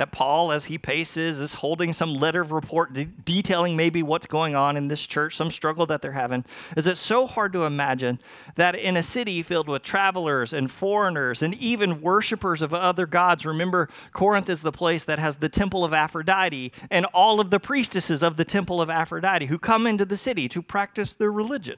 that 0.00 0.12
Paul, 0.12 0.50
as 0.50 0.64
he 0.64 0.78
paces, 0.78 1.42
is 1.42 1.52
holding 1.52 1.92
some 1.92 2.14
letter 2.14 2.40
of 2.40 2.52
report 2.52 2.94
de- 2.94 3.04
detailing 3.04 3.76
maybe 3.76 4.02
what's 4.02 4.26
going 4.26 4.54
on 4.54 4.78
in 4.78 4.88
this 4.88 5.06
church, 5.06 5.36
some 5.36 5.50
struggle 5.50 5.84
that 5.84 6.00
they're 6.00 6.12
having. 6.12 6.42
Is 6.74 6.86
it 6.86 6.96
so 6.96 7.26
hard 7.26 7.52
to 7.52 7.64
imagine 7.64 8.18
that 8.54 8.74
in 8.74 8.96
a 8.96 9.02
city 9.02 9.42
filled 9.42 9.68
with 9.68 9.82
travelers 9.82 10.54
and 10.54 10.70
foreigners 10.70 11.42
and 11.42 11.52
even 11.56 12.00
worshipers 12.00 12.62
of 12.62 12.72
other 12.72 13.04
gods, 13.04 13.44
remember, 13.44 13.90
Corinth 14.14 14.48
is 14.48 14.62
the 14.62 14.72
place 14.72 15.04
that 15.04 15.18
has 15.18 15.36
the 15.36 15.50
temple 15.50 15.84
of 15.84 15.92
Aphrodite 15.92 16.72
and 16.90 17.04
all 17.12 17.38
of 17.38 17.50
the 17.50 17.60
priestesses 17.60 18.22
of 18.22 18.38
the 18.38 18.44
temple 18.46 18.80
of 18.80 18.88
Aphrodite 18.88 19.44
who 19.44 19.58
come 19.58 19.86
into 19.86 20.06
the 20.06 20.16
city 20.16 20.48
to 20.48 20.62
practice 20.62 21.12
their 21.12 21.30
religion? 21.30 21.76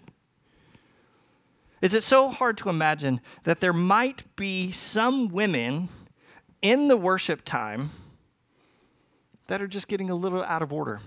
Is 1.80 1.92
it 1.92 2.04
so 2.04 2.28
hard 2.28 2.56
to 2.58 2.68
imagine 2.68 3.20
that 3.42 3.58
there 3.58 3.72
might 3.72 4.22
be 4.36 4.70
some 4.70 5.26
women 5.26 5.88
in 6.62 6.86
the 6.86 6.96
worship 6.96 7.44
time 7.44 7.90
that 9.52 9.60
are 9.60 9.66
just 9.66 9.86
getting 9.86 10.08
a 10.08 10.14
little 10.14 10.42
out 10.44 10.62
of 10.62 10.72
order? 10.72 11.02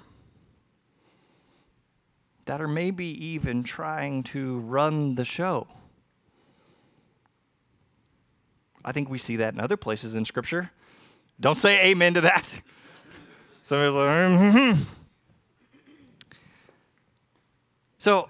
That 2.46 2.62
are 2.62 2.68
maybe 2.68 3.08
even 3.25 3.64
trying 3.64 4.22
to 4.25 4.60
run 4.60 5.16
the 5.16 5.25
show? 5.25 5.66
I 8.84 8.92
think 8.92 9.10
we 9.10 9.18
see 9.18 9.38
that 9.38 9.56
in 9.56 9.60
other 9.60 9.78
places 9.78 10.14
in 10.14 10.25
Scripture. 10.25 10.70
Don't 11.40 11.58
say 11.58 11.88
amen 11.88 12.14
to 12.14 12.22
that. 12.22 12.46
Somebody's 13.64 13.96
like, 13.96 14.10
mm-hmm. 14.10 14.84
So 17.98 18.30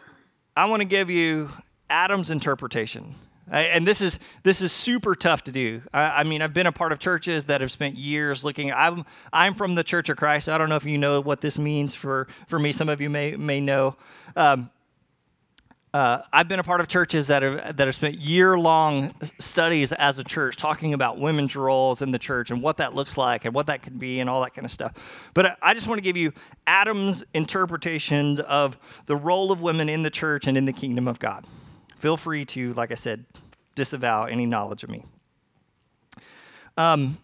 I 0.56 0.64
want 0.68 0.80
to 0.80 0.86
give 0.86 1.10
you 1.10 1.50
Adam's 1.90 2.32
interpretation. 2.32 3.16
And 3.52 3.86
this 3.86 4.02
is 4.02 4.20
this 4.44 4.62
is 4.62 4.72
super 4.72 5.16
tough 5.16 5.44
to 5.44 5.52
do. 5.52 5.82
I, 5.94 6.22
I, 6.22 6.24
mean, 6.24 6.42
I've 6.42 6.54
been 6.54 6.66
a 6.66 6.72
part 6.72 6.92
of 6.92 7.00
churches 7.00 7.46
that 7.46 7.62
have 7.62 7.72
spent 7.72 7.96
years 7.96 8.44
looking. 8.44 8.72
I'm 8.72 9.06
I'm 9.32 9.54
from 9.54 9.76
the 9.76 9.84
Church 9.84 10.10
of 10.10 10.18
Christ. 10.18 10.50
I 10.50 10.58
don't 10.58 10.70
know 10.70 10.78
if 10.78 10.86
you 10.86 10.98
know 10.98 11.22
what 11.22 11.42
this 11.42 11.60
means 11.60 11.94
for 11.94 12.28
for 12.48 12.58
me. 12.58 12.72
Some 12.72 12.90
of 12.90 13.02
you 13.02 13.10
may 13.10 13.36
may 13.36 13.62
know. 13.62 13.98
Um, 14.36 14.72
uh, 15.94 16.24
I've 16.34 16.50
been 16.50 16.60
a 16.60 16.64
part 16.64 16.82
of 16.82 16.90
churches 16.90 17.28
that 17.28 17.42
have 17.42 17.78
that 17.78 17.88
have 17.88 17.96
spent 17.96 18.16
year 18.16 18.58
long 18.58 19.14
studies 19.40 19.94
as 19.94 20.18
a 20.18 20.26
church 20.26 20.58
talking 20.58 20.94
about 20.94 21.20
women's 21.20 21.56
roles 21.56 22.02
in 22.02 22.12
the 22.12 22.20
church 22.20 22.52
and 22.52 22.62
what 22.62 22.78
that 22.78 22.96
looks 22.96 23.16
like 23.18 23.46
and 23.46 23.54
what 23.54 23.68
that 23.68 23.82
could 23.82 23.98
be 23.98 24.20
and 24.20 24.30
all 24.30 24.42
that 24.42 24.54
kind 24.54 24.66
of 24.66 24.72
stuff. 24.72 24.92
But 25.34 25.58
I 25.62 25.74
just 25.74 25.88
want 25.88 26.00
to 26.00 26.04
give 26.04 26.18
you 26.18 26.34
Adam's 26.68 27.24
interpretation 27.34 28.42
of 28.42 28.78
the 29.06 29.16
role 29.16 29.54
of 29.54 29.62
women 29.62 29.88
in 29.88 30.04
the 30.04 30.10
church 30.10 30.48
and 30.48 30.58
in 30.58 30.66
the 30.66 30.74
kingdom 30.74 31.08
of 31.08 31.20
God. 31.20 31.46
Feel 32.06 32.18
free 32.18 32.46
to, 32.46 32.72
like 32.76 32.92
I 32.92 32.94
said, 32.94 33.26
disavow 33.74 34.26
any 34.26 34.46
knowledge 34.46 34.84
of 34.84 34.92
me. 34.92 35.04
Um, 36.78 37.18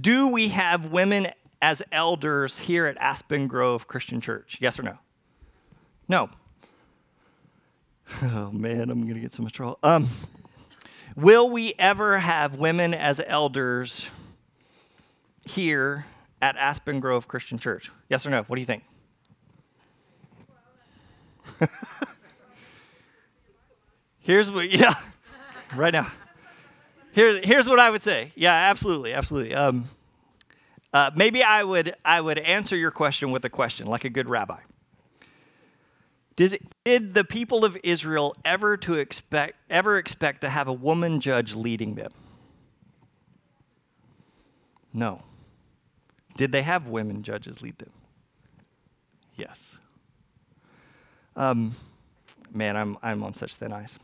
do 0.00 0.28
we 0.28 0.46
have 0.50 0.92
women 0.92 1.26
as 1.60 1.82
elders 1.90 2.56
here 2.56 2.86
at 2.86 2.96
Aspen 2.98 3.48
Grove 3.48 3.88
Christian 3.88 4.20
Church? 4.20 4.58
Yes 4.60 4.78
or 4.78 4.84
no? 4.84 4.96
No. 6.08 6.30
Oh 8.22 8.52
man, 8.52 8.90
I'm 8.90 9.08
gonna 9.08 9.18
get 9.18 9.32
so 9.32 9.42
much 9.42 9.54
trouble. 9.54 9.80
Um, 9.82 10.08
will 11.16 11.50
we 11.50 11.74
ever 11.76 12.20
have 12.20 12.54
women 12.54 12.94
as 12.94 13.20
elders 13.26 14.06
here 15.44 16.06
at 16.40 16.56
Aspen 16.56 17.00
Grove 17.00 17.26
Christian 17.26 17.58
Church? 17.58 17.90
Yes 18.08 18.24
or 18.24 18.30
no? 18.30 18.44
What 18.44 18.54
do 18.54 18.60
you 18.60 18.66
think? 18.66 18.84
Here's 24.26 24.50
what, 24.50 24.68
yeah, 24.72 24.94
right 25.76 25.92
now. 25.92 26.08
Here's, 27.12 27.44
here's 27.44 27.68
what 27.68 27.78
I 27.78 27.90
would 27.90 28.02
say. 28.02 28.32
Yeah, 28.34 28.52
absolutely, 28.52 29.14
absolutely. 29.14 29.54
Um, 29.54 29.84
uh, 30.92 31.12
maybe 31.14 31.44
I 31.44 31.62
would, 31.62 31.94
I 32.04 32.20
would 32.20 32.40
answer 32.40 32.76
your 32.76 32.90
question 32.90 33.30
with 33.30 33.44
a 33.44 33.48
question, 33.48 33.86
like 33.86 34.04
a 34.04 34.10
good 34.10 34.28
rabbi. 34.28 34.58
Did, 36.34 36.58
did 36.84 37.14
the 37.14 37.22
people 37.22 37.64
of 37.64 37.78
Israel 37.84 38.34
ever 38.44 38.76
to 38.78 38.94
expect 38.94 39.54
ever 39.70 39.96
expect 39.96 40.40
to 40.40 40.48
have 40.48 40.66
a 40.66 40.72
woman 40.72 41.20
judge 41.20 41.54
leading 41.54 41.94
them? 41.94 42.10
No. 44.92 45.22
Did 46.36 46.50
they 46.50 46.62
have 46.62 46.88
women 46.88 47.22
judges 47.22 47.62
lead 47.62 47.78
them? 47.78 47.92
Yes. 49.36 49.78
Um, 51.36 51.76
man, 52.52 52.76
I'm 52.76 52.98
I'm 53.02 53.22
on 53.22 53.32
such 53.32 53.56
thin 53.56 53.72
ice. 53.72 53.98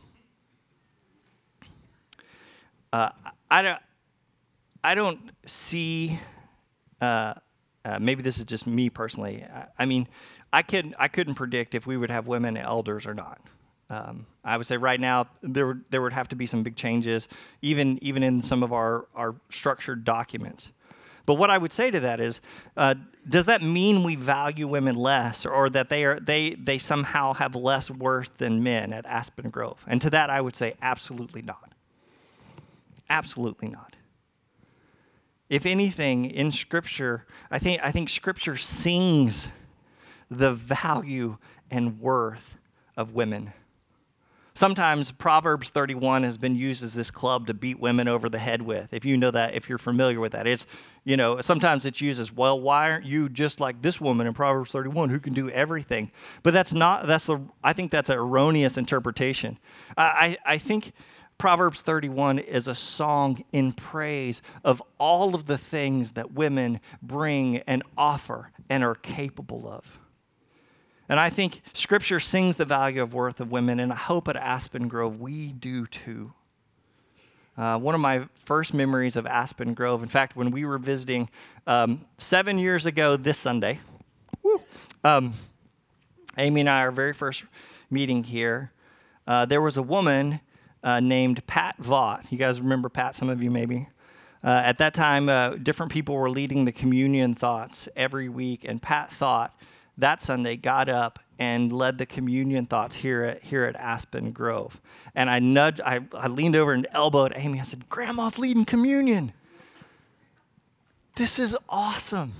Uh, 2.93 3.09
I 3.49 3.63
don't 3.63 3.79
I 4.83 4.95
don't 4.95 5.19
see. 5.45 6.19
Uh, 7.01 7.33
uh, 7.83 7.99
maybe 7.99 8.21
this 8.21 8.37
is 8.37 8.45
just 8.45 8.65
me 8.67 8.89
personally. 8.89 9.43
I, 9.43 9.65
I 9.79 9.85
mean, 9.85 10.07
I 10.53 10.61
could 10.61 10.93
I 10.99 11.07
couldn't 11.07 11.33
predict 11.33 11.73
if 11.73 11.87
we 11.87 11.97
would 11.97 12.11
have 12.11 12.27
women 12.27 12.55
elders 12.55 13.07
or 13.07 13.15
not. 13.15 13.41
Um, 13.89 14.27
I 14.43 14.57
would 14.57 14.67
say 14.67 14.77
right 14.77 14.99
now 14.99 15.27
there 15.41 15.67
would, 15.67 15.83
there 15.89 16.01
would 16.01 16.13
have 16.13 16.27
to 16.29 16.35
be 16.35 16.45
some 16.45 16.61
big 16.61 16.75
changes, 16.75 17.27
even 17.63 17.97
even 18.03 18.21
in 18.21 18.43
some 18.43 18.61
of 18.61 18.71
our 18.71 19.07
our 19.15 19.35
structured 19.49 20.05
documents. 20.05 20.71
But 21.25 21.35
what 21.35 21.49
I 21.49 21.57
would 21.57 21.73
say 21.73 21.89
to 21.89 21.99
that 22.01 22.19
is, 22.19 22.41
uh, 22.77 22.95
does 23.27 23.45
that 23.47 23.61
mean 23.61 24.03
we 24.03 24.15
value 24.15 24.67
women 24.67 24.95
less, 24.95 25.45
or 25.45 25.69
that 25.71 25.89
they 25.89 26.05
are 26.05 26.19
they 26.19 26.51
they 26.51 26.77
somehow 26.77 27.33
have 27.33 27.55
less 27.55 27.89
worth 27.89 28.37
than 28.37 28.61
men 28.61 28.93
at 28.93 29.05
Aspen 29.07 29.49
Grove? 29.49 29.83
And 29.87 29.99
to 30.01 30.11
that, 30.11 30.29
I 30.29 30.41
would 30.41 30.55
say 30.55 30.75
absolutely 30.81 31.41
not. 31.41 31.72
Absolutely 33.09 33.67
not. 33.67 33.95
If 35.49 35.65
anything, 35.65 36.25
in 36.25 36.51
Scripture, 36.51 37.25
I 37.51 37.59
think 37.59 37.81
I 37.83 37.91
think 37.91 38.09
Scripture 38.09 38.57
sings 38.57 39.49
the 40.31 40.53
value 40.53 41.37
and 41.69 41.99
worth 41.99 42.55
of 42.97 43.13
women. 43.13 43.53
Sometimes 44.55 45.11
Proverbs 45.11 45.71
31 45.71 46.21
has 46.23 46.37
been 46.37 46.55
used 46.55 46.83
as 46.83 46.93
this 46.93 47.09
club 47.09 47.47
to 47.47 47.55
beat 47.55 47.79
women 47.79 48.07
over 48.07 48.29
the 48.29 48.37
head 48.37 48.61
with. 48.61 48.93
If 48.93 49.03
you 49.03 49.17
know 49.17 49.31
that, 49.31 49.55
if 49.55 49.67
you're 49.67 49.79
familiar 49.79 50.19
with 50.19 50.33
that, 50.33 50.45
it's, 50.45 50.67
you 51.03 51.17
know, 51.17 51.41
sometimes 51.41 51.87
it's 51.87 52.01
used 52.01 52.21
as, 52.21 52.31
well, 52.31 52.61
why 52.61 52.91
aren't 52.91 53.05
you 53.05 53.29
just 53.29 53.59
like 53.59 53.81
this 53.81 53.99
woman 53.99 54.27
in 54.27 54.33
Proverbs 54.35 54.71
31 54.71 55.09
who 55.09 55.19
can 55.19 55.33
do 55.33 55.49
everything? 55.49 56.11
But 56.43 56.53
that's 56.53 56.71
not, 56.71 57.07
that's 57.07 57.25
the, 57.25 57.39
I 57.63 57.73
think 57.73 57.89
that's 57.89 58.11
an 58.11 58.17
erroneous 58.17 58.77
interpretation. 58.77 59.57
I, 59.97 60.37
I 60.45 60.59
think 60.59 60.93
Proverbs 61.37 61.81
31 61.81 62.39
is 62.39 62.67
a 62.67 62.75
song 62.75 63.43
in 63.51 63.73
praise 63.73 64.41
of 64.63 64.81
all 64.97 65.35
of 65.35 65.45
the 65.45 65.57
things 65.57 66.13
that 66.13 66.33
women 66.33 66.79
bring 67.01 67.57
and 67.59 67.83
offer 67.97 68.51
and 68.69 68.83
are 68.83 68.95
capable 68.95 69.67
of. 69.67 69.99
And 71.09 71.19
I 71.19 71.29
think 71.29 71.61
Scripture 71.73 72.19
sings 72.19 72.55
the 72.55 72.65
value 72.65 73.01
of 73.01 73.13
worth 73.13 73.39
of 73.39 73.51
women, 73.51 73.79
and 73.79 73.91
I 73.91 73.95
hope 73.95 74.27
at 74.27 74.35
Aspen 74.35 74.87
Grove 74.87 75.19
we 75.19 75.51
do 75.51 75.85
too. 75.85 76.33
Uh, 77.55 77.77
one 77.77 77.93
of 77.93 78.01
my 78.01 78.27
first 78.33 78.73
memories 78.73 79.15
of 79.15 79.27
Aspen 79.27 79.73
Grove, 79.73 80.01
in 80.01 80.09
fact, 80.09 80.35
when 80.35 80.49
we 80.49 80.65
were 80.65 80.79
visiting 80.79 81.29
um, 81.67 82.01
seven 82.17 82.57
years 82.57 82.85
ago 82.85 83.15
this 83.15 83.37
Sunday, 83.37 83.79
um, 85.03 85.33
Amy 86.37 86.61
and 86.61 86.69
I, 86.69 86.79
our 86.79 86.91
very 86.91 87.13
first 87.13 87.43
meeting 87.91 88.23
here, 88.23 88.71
uh, 89.27 89.45
there 89.45 89.61
was 89.61 89.77
a 89.77 89.83
woman 89.83 90.39
uh, 90.83 90.99
named 90.99 91.45
Pat 91.47 91.75
Vaught. 91.81 92.31
You 92.31 92.37
guys 92.37 92.61
remember 92.61 92.89
Pat, 92.89 93.15
some 93.15 93.29
of 93.29 93.41
you 93.41 93.49
maybe. 93.49 93.87
Uh, 94.43 94.61
at 94.65 94.77
that 94.77 94.93
time, 94.93 95.29
uh, 95.29 95.51
different 95.51 95.91
people 95.91 96.15
were 96.15 96.29
leading 96.29 96.65
the 96.65 96.71
communion 96.71 97.33
thoughts 97.33 97.87
every 97.95 98.27
week, 98.27 98.65
and 98.65 98.81
Pat 98.81 99.09
Vaught 99.11 99.51
that 99.97 100.21
Sunday 100.21 100.55
got 100.55 100.89
up 100.89 101.19
and 101.39 101.71
led 101.71 101.97
the 101.97 102.05
communion 102.05 102.65
thoughts 102.65 102.95
here 102.95 103.23
at, 103.23 103.43
here 103.43 103.65
at 103.65 103.75
Aspen 103.75 104.31
Grove. 104.31 104.79
And 105.15 105.29
I 105.29 105.39
nudged, 105.39 105.81
I, 105.81 106.01
I 106.13 106.27
leaned 106.27 106.55
over 106.55 106.73
and 106.73 106.87
elbowed 106.91 107.33
Amy. 107.35 107.59
I 107.59 107.63
said, 107.63 107.89
Grandma's 107.89 108.37
leading 108.37 108.65
communion. 108.65 109.33
This 111.15 111.37
is 111.37 111.55
awesome. 111.69 112.33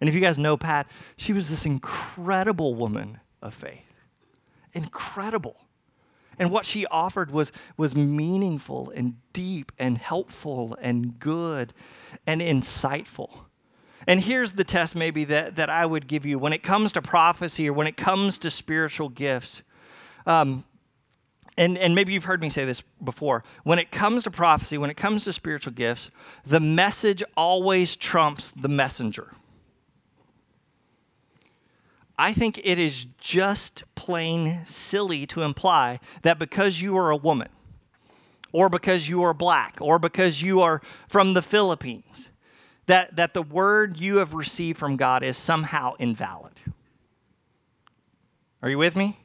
And 0.00 0.08
if 0.08 0.14
you 0.14 0.20
guys 0.20 0.38
know 0.38 0.56
Pat, 0.56 0.88
she 1.16 1.32
was 1.32 1.48
this 1.48 1.66
incredible 1.66 2.74
woman 2.74 3.20
of 3.42 3.54
faith. 3.54 3.80
Incredible. 4.72 5.56
And 6.38 6.50
what 6.50 6.66
she 6.66 6.86
offered 6.86 7.30
was, 7.30 7.52
was 7.76 7.94
meaningful 7.94 8.90
and 8.94 9.16
deep 9.32 9.72
and 9.78 9.98
helpful 9.98 10.76
and 10.80 11.18
good 11.18 11.72
and 12.26 12.40
insightful. 12.40 13.30
And 14.06 14.20
here's 14.20 14.52
the 14.52 14.64
test, 14.64 14.94
maybe, 14.94 15.24
that, 15.24 15.56
that 15.56 15.70
I 15.70 15.86
would 15.86 16.06
give 16.06 16.26
you 16.26 16.38
when 16.38 16.52
it 16.52 16.62
comes 16.62 16.92
to 16.92 17.02
prophecy 17.02 17.68
or 17.68 17.72
when 17.72 17.86
it 17.86 17.96
comes 17.96 18.38
to 18.38 18.50
spiritual 18.50 19.08
gifts. 19.08 19.62
Um, 20.26 20.64
and, 21.56 21.78
and 21.78 21.94
maybe 21.94 22.12
you've 22.12 22.24
heard 22.24 22.40
me 22.40 22.50
say 22.50 22.64
this 22.64 22.82
before. 23.02 23.44
When 23.62 23.78
it 23.78 23.90
comes 23.90 24.24
to 24.24 24.30
prophecy, 24.30 24.76
when 24.76 24.90
it 24.90 24.96
comes 24.96 25.24
to 25.24 25.32
spiritual 25.32 25.72
gifts, 25.72 26.10
the 26.44 26.60
message 26.60 27.22
always 27.36 27.96
trumps 27.96 28.50
the 28.50 28.68
messenger. 28.68 29.30
I 32.16 32.32
think 32.32 32.60
it 32.62 32.78
is 32.78 33.06
just 33.18 33.84
plain 33.94 34.60
silly 34.64 35.26
to 35.26 35.42
imply 35.42 35.98
that 36.22 36.38
because 36.38 36.80
you 36.80 36.96
are 36.96 37.10
a 37.10 37.16
woman, 37.16 37.48
or 38.52 38.68
because 38.68 39.08
you 39.08 39.22
are 39.22 39.34
black, 39.34 39.76
or 39.80 39.98
because 39.98 40.40
you 40.40 40.60
are 40.60 40.80
from 41.08 41.34
the 41.34 41.42
Philippines, 41.42 42.30
that, 42.86 43.16
that 43.16 43.34
the 43.34 43.42
word 43.42 43.98
you 43.98 44.18
have 44.18 44.34
received 44.34 44.78
from 44.78 44.96
God 44.96 45.22
is 45.22 45.36
somehow 45.36 45.94
invalid. 45.98 46.52
Are 48.62 48.70
you 48.70 48.78
with 48.78 48.94
me? 48.94 49.18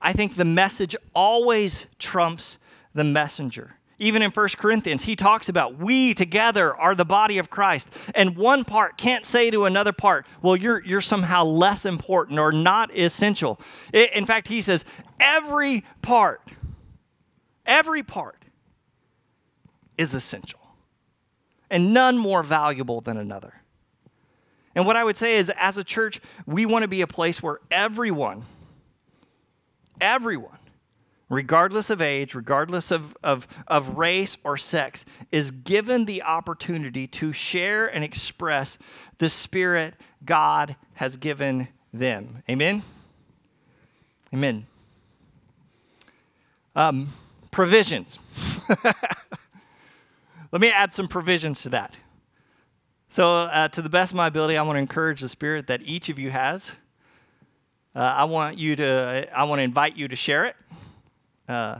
I 0.00 0.12
think 0.12 0.34
the 0.34 0.44
message 0.44 0.96
always 1.14 1.86
trumps 1.98 2.58
the 2.94 3.04
messenger. 3.04 3.76
Even 4.02 4.20
in 4.20 4.32
1 4.32 4.48
Corinthians, 4.58 5.04
he 5.04 5.14
talks 5.14 5.48
about 5.48 5.78
we 5.78 6.12
together 6.12 6.74
are 6.74 6.96
the 6.96 7.04
body 7.04 7.38
of 7.38 7.50
Christ. 7.50 7.88
And 8.16 8.36
one 8.36 8.64
part 8.64 8.98
can't 8.98 9.24
say 9.24 9.48
to 9.50 9.64
another 9.64 9.92
part, 9.92 10.26
well, 10.42 10.56
you're, 10.56 10.84
you're 10.84 11.00
somehow 11.00 11.44
less 11.44 11.86
important 11.86 12.40
or 12.40 12.50
not 12.50 12.94
essential. 12.96 13.60
It, 13.92 14.12
in 14.12 14.26
fact, 14.26 14.48
he 14.48 14.60
says, 14.60 14.84
every 15.20 15.84
part, 16.02 16.42
every 17.64 18.02
part 18.02 18.44
is 19.96 20.14
essential 20.14 20.58
and 21.70 21.94
none 21.94 22.18
more 22.18 22.42
valuable 22.42 23.00
than 23.00 23.16
another. 23.16 23.54
And 24.74 24.84
what 24.84 24.96
I 24.96 25.04
would 25.04 25.16
say 25.16 25.36
is, 25.36 25.50
as 25.56 25.78
a 25.78 25.84
church, 25.84 26.20
we 26.44 26.66
want 26.66 26.82
to 26.82 26.88
be 26.88 27.02
a 27.02 27.06
place 27.06 27.40
where 27.40 27.60
everyone, 27.70 28.44
everyone, 30.00 30.58
regardless 31.32 31.88
of 31.88 32.02
age, 32.02 32.34
regardless 32.34 32.90
of, 32.90 33.16
of, 33.24 33.48
of 33.66 33.96
race 33.96 34.36
or 34.44 34.58
sex, 34.58 35.06
is 35.32 35.50
given 35.50 36.04
the 36.04 36.22
opportunity 36.22 37.06
to 37.06 37.32
share 37.32 37.86
and 37.86 38.04
express 38.04 38.76
the 39.16 39.30
Spirit 39.30 39.94
God 40.26 40.76
has 40.92 41.16
given 41.16 41.68
them. 41.90 42.42
Amen? 42.50 42.82
Amen. 44.34 44.66
Um, 46.76 47.14
provisions. 47.50 48.18
Let 50.52 50.60
me 50.60 50.70
add 50.70 50.92
some 50.92 51.08
provisions 51.08 51.62
to 51.62 51.70
that. 51.70 51.96
So, 53.08 53.26
uh, 53.26 53.68
to 53.68 53.80
the 53.80 53.88
best 53.88 54.12
of 54.12 54.16
my 54.16 54.26
ability, 54.26 54.58
I 54.58 54.62
want 54.62 54.76
to 54.76 54.80
encourage 54.80 55.22
the 55.22 55.30
spirit 55.30 55.66
that 55.68 55.80
each 55.82 56.10
of 56.10 56.18
you 56.18 56.30
has. 56.30 56.72
Uh, 57.94 58.00
I 58.00 58.24
want 58.24 58.58
you 58.58 58.76
to, 58.76 59.28
I 59.34 59.44
want 59.44 59.60
to 59.60 59.62
invite 59.62 59.96
you 59.96 60.08
to 60.08 60.16
share 60.16 60.44
it. 60.44 60.56
Uh, 61.48 61.78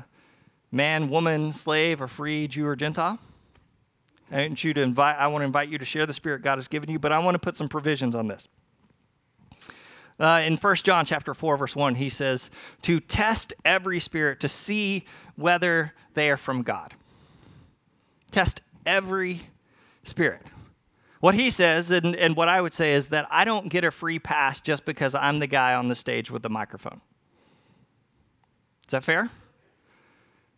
man, 0.70 1.08
woman, 1.08 1.52
slave, 1.52 2.00
or 2.02 2.08
free, 2.08 2.48
Jew 2.48 2.66
or 2.66 2.76
Gentile. 2.76 3.18
I 4.30 4.48
want 4.48 4.64
you 4.64 4.72
to 4.74 4.80
invite. 4.80 5.16
I 5.18 5.26
want 5.26 5.42
to 5.42 5.46
invite 5.46 5.68
you 5.68 5.78
to 5.78 5.84
share 5.84 6.06
the 6.06 6.12
spirit 6.12 6.42
God 6.42 6.56
has 6.56 6.68
given 6.68 6.90
you, 6.90 6.98
but 6.98 7.12
I 7.12 7.18
want 7.18 7.34
to 7.34 7.38
put 7.38 7.54
some 7.54 7.68
provisions 7.68 8.14
on 8.14 8.28
this. 8.28 8.48
Uh, 10.18 10.42
in 10.46 10.56
1 10.56 10.76
John 10.76 11.04
chapter 11.04 11.34
4, 11.34 11.56
verse 11.56 11.74
1, 11.74 11.96
he 11.96 12.08
says, 12.08 12.50
to 12.82 13.00
test 13.00 13.54
every 13.64 13.98
spirit 13.98 14.40
to 14.40 14.48
see 14.48 15.04
whether 15.36 15.92
they 16.14 16.30
are 16.30 16.36
from 16.36 16.62
God. 16.62 16.94
Test 18.30 18.62
every 18.86 19.42
spirit. 20.04 20.42
What 21.20 21.34
he 21.34 21.50
says, 21.50 21.90
and, 21.90 22.16
and 22.16 22.36
what 22.36 22.48
I 22.48 22.60
would 22.60 22.72
say, 22.72 22.92
is 22.94 23.08
that 23.08 23.26
I 23.30 23.44
don't 23.44 23.68
get 23.68 23.84
a 23.84 23.90
free 23.90 24.18
pass 24.18 24.60
just 24.60 24.84
because 24.84 25.14
I'm 25.14 25.38
the 25.38 25.46
guy 25.46 25.74
on 25.74 25.88
the 25.88 25.94
stage 25.94 26.30
with 26.30 26.42
the 26.42 26.50
microphone. 26.50 27.00
Is 28.86 28.90
that 28.90 29.04
fair? 29.04 29.30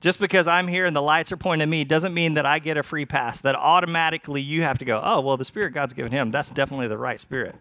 Just 0.00 0.20
because 0.20 0.46
I'm 0.46 0.68
here 0.68 0.84
and 0.84 0.94
the 0.94 1.02
lights 1.02 1.32
are 1.32 1.36
pointing 1.36 1.62
at 1.62 1.68
me 1.68 1.84
doesn't 1.84 2.12
mean 2.12 2.34
that 2.34 2.44
I 2.44 2.58
get 2.58 2.76
a 2.76 2.82
free 2.82 3.06
pass, 3.06 3.40
that 3.40 3.56
automatically 3.56 4.42
you 4.42 4.62
have 4.62 4.78
to 4.78 4.84
go, 4.84 5.00
oh, 5.02 5.20
well, 5.22 5.36
the 5.36 5.44
spirit 5.44 5.72
God's 5.72 5.94
given 5.94 6.12
him, 6.12 6.30
that's 6.30 6.50
definitely 6.50 6.88
the 6.88 6.98
right 6.98 7.18
spirit. 7.18 7.56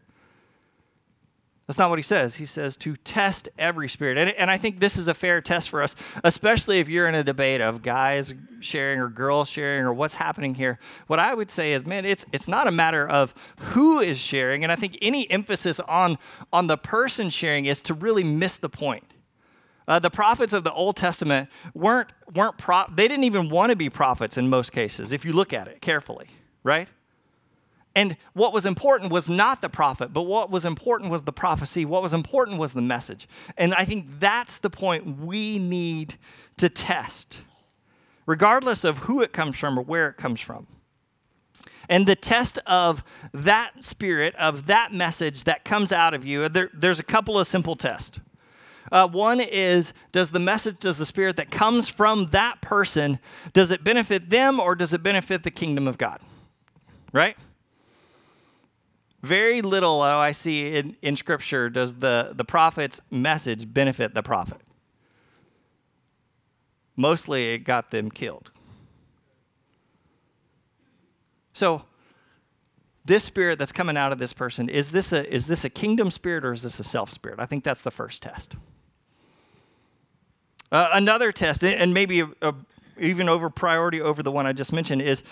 That's 1.65 1.79
not 1.79 1.89
what 1.89 1.97
he 1.97 2.03
says. 2.03 2.35
He 2.35 2.45
says 2.45 2.75
to 2.77 2.97
test 2.97 3.47
every 3.57 3.87
spirit. 3.87 4.17
And, 4.17 4.31
and 4.31 4.51
I 4.51 4.57
think 4.57 4.81
this 4.81 4.97
is 4.97 5.07
a 5.07 5.13
fair 5.13 5.39
test 5.39 5.69
for 5.69 5.81
us, 5.81 5.95
especially 6.23 6.79
if 6.79 6.89
you're 6.89 7.07
in 7.07 7.15
a 7.15 7.23
debate 7.23 7.61
of 7.61 7.81
guys 7.81 8.33
sharing 8.59 8.99
or 8.99 9.07
girls 9.07 9.49
sharing 9.49 9.85
or 9.85 9.93
what's 9.93 10.15
happening 10.15 10.55
here. 10.55 10.77
What 11.07 11.19
I 11.19 11.33
would 11.33 11.49
say 11.49 11.71
is, 11.71 11.85
man, 11.85 12.03
it's, 12.03 12.25
it's 12.33 12.49
not 12.49 12.67
a 12.67 12.71
matter 12.71 13.07
of 13.07 13.33
who 13.57 14.01
is 14.01 14.19
sharing. 14.19 14.63
And 14.63 14.73
I 14.73 14.75
think 14.75 14.97
any 15.01 15.29
emphasis 15.31 15.79
on, 15.79 16.17
on 16.51 16.67
the 16.67 16.77
person 16.77 17.29
sharing 17.29 17.65
is 17.65 17.81
to 17.83 17.93
really 17.93 18.25
miss 18.25 18.57
the 18.57 18.69
point. 18.69 19.12
Uh, 19.87 19.99
the 19.99 20.09
prophets 20.09 20.53
of 20.53 20.63
the 20.63 20.73
Old 20.73 20.95
Testament 20.95 21.49
weren't, 21.73 22.09
weren't 22.33 22.57
pro- 22.57 22.85
they 22.93 23.07
didn't 23.07 23.25
even 23.25 23.49
want 23.49 23.69
to 23.71 23.75
be 23.75 23.89
prophets 23.89 24.37
in 24.37 24.49
most 24.49 24.71
cases, 24.71 25.11
if 25.11 25.25
you 25.25 25.33
look 25.33 25.53
at 25.53 25.67
it 25.67 25.81
carefully, 25.81 26.27
right? 26.63 26.87
And 27.95 28.17
what 28.33 28.53
was 28.53 28.65
important 28.65 29.11
was 29.11 29.29
not 29.29 29.61
the 29.61 29.69
prophet, 29.69 30.13
but 30.13 30.23
what 30.23 30.49
was 30.49 30.65
important 30.65 31.11
was 31.11 31.23
the 31.23 31.33
prophecy. 31.33 31.85
What 31.85 32.01
was 32.01 32.13
important 32.13 32.57
was 32.57 32.73
the 32.73 32.81
message. 32.81 33.27
And 33.57 33.73
I 33.73 33.85
think 33.85 34.07
that's 34.19 34.57
the 34.57 34.69
point 34.69 35.19
we 35.19 35.59
need 35.59 36.15
to 36.57 36.69
test, 36.69 37.41
regardless 38.25 38.83
of 38.83 38.99
who 38.99 39.21
it 39.21 39.31
comes 39.31 39.57
from 39.57 39.77
or 39.77 39.83
where 39.83 40.09
it 40.09 40.17
comes 40.17 40.39
from. 40.39 40.65
And 41.89 42.07
the 42.07 42.15
test 42.15 42.57
of 42.65 43.03
that 43.33 43.83
spirit, 43.83 44.33
of 44.35 44.67
that 44.67 44.93
message 44.93 45.43
that 45.43 45.65
comes 45.65 45.91
out 45.91 46.13
of 46.13 46.25
you, 46.25 46.47
there, 46.49 46.69
there's 46.73 46.99
a 46.99 47.03
couple 47.03 47.37
of 47.37 47.45
simple 47.45 47.75
tests. 47.75 48.19
Uh, 48.93 49.07
one 49.07 49.39
is 49.39 49.91
does 50.11 50.29
the 50.29 50.39
message, 50.39 50.77
does 50.79 50.99
the 50.99 51.05
spirit 51.05 51.35
that 51.37 51.49
comes 51.49 51.87
from 51.87 52.27
that 52.27 52.61
person, 52.61 53.17
does 53.51 53.71
it 53.71 53.83
benefit 53.83 54.29
them 54.29 54.59
or 54.59 54.75
does 54.75 54.93
it 54.93 55.01
benefit 55.01 55.41
the 55.41 55.49
kingdom 55.49 55.87
of 55.87 55.97
God? 55.97 56.21
Right? 57.11 57.35
Very 59.23 59.63
little 59.63 60.03
oh, 60.03 60.17
I 60.17 60.31
see 60.31 60.75
in, 60.75 60.95
in 61.01 61.15
Scripture 61.15 61.71
does 61.71 61.95
the, 61.95 62.33
the 62.35 62.45
prophet's 62.45 63.01
message 63.09 63.73
benefit 63.73 64.13
the 64.13 64.21
prophet. 64.21 64.61
Mostly 66.95 67.53
it 67.53 67.59
got 67.59 67.89
them 67.89 68.11
killed. 68.11 68.51
So, 71.53 71.85
this 73.05 73.23
spirit 73.23 73.57
that's 73.57 73.71
coming 73.71 73.97
out 73.97 74.11
of 74.11 74.19
this 74.19 74.33
person 74.33 74.69
is 74.69 74.91
this 74.91 75.11
a 75.11 75.27
is 75.33 75.47
this 75.47 75.65
a 75.65 75.69
kingdom 75.69 76.11
spirit 76.11 76.45
or 76.45 76.51
is 76.51 76.61
this 76.61 76.79
a 76.79 76.85
self 76.85 77.11
spirit 77.11 77.37
i 77.37 77.45
think 77.45 77.65
that's 77.65 77.81
the 77.81 77.91
first 77.91 78.23
test 78.23 78.55
uh, 80.73 80.89
another 80.91 81.31
test 81.31 81.63
and 81.63 81.93
maybe 81.93 82.19
a, 82.19 82.29
a, 82.41 82.53
even 82.99 83.29
over 83.29 83.49
priority 83.49 84.01
over 84.01 84.21
the 84.21 84.31
one 84.31 84.45
i 84.45 84.53
just 84.53 84.73
mentioned 84.73 85.01
is 85.01 85.23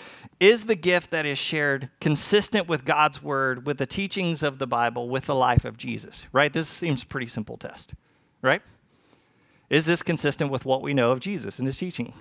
is 0.42 0.64
the 0.64 0.74
gift 0.74 1.12
that 1.12 1.24
is 1.24 1.38
shared 1.38 1.88
consistent 2.00 2.66
with 2.66 2.84
God's 2.84 3.22
word, 3.22 3.64
with 3.64 3.78
the 3.78 3.86
teachings 3.86 4.42
of 4.42 4.58
the 4.58 4.66
Bible, 4.66 5.08
with 5.08 5.26
the 5.26 5.36
life 5.36 5.64
of 5.64 5.76
Jesus? 5.76 6.24
Right? 6.32 6.52
This 6.52 6.68
seems 6.68 7.04
pretty 7.04 7.28
simple 7.28 7.56
test, 7.56 7.94
right? 8.42 8.60
Is 9.70 9.86
this 9.86 10.02
consistent 10.02 10.50
with 10.50 10.64
what 10.64 10.82
we 10.82 10.94
know 10.94 11.12
of 11.12 11.20
Jesus 11.20 11.60
and 11.60 11.68
his 11.68 11.78
teaching? 11.78 12.12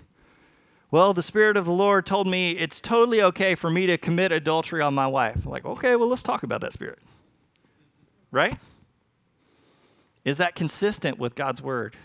Well, 0.92 1.16
the 1.16 1.24
Spirit 1.24 1.58
of 1.58 1.66
the 1.66 1.72
Lord 1.72 2.06
told 2.06 2.28
me 2.28 2.52
it's 2.52 2.80
totally 2.80 3.24
okay 3.24 3.56
for 3.56 3.72
me 3.72 3.88
to 3.88 3.98
commit 3.98 4.32
adultery 4.32 4.84
on 4.84 4.94
my 4.94 5.08
wife. 5.08 5.48
like, 5.48 5.66
okay, 5.66 5.96
well, 5.96 6.08
let's 6.08 6.22
talk 6.22 6.44
about 6.44 6.62
that 6.62 6.74
Spirit. 6.74 7.00
Right? 8.30 8.58
Is 10.24 10.38
that 10.38 10.54
consistent 10.54 11.18
with 11.18 11.34
God's 11.34 11.62
word, 11.62 11.96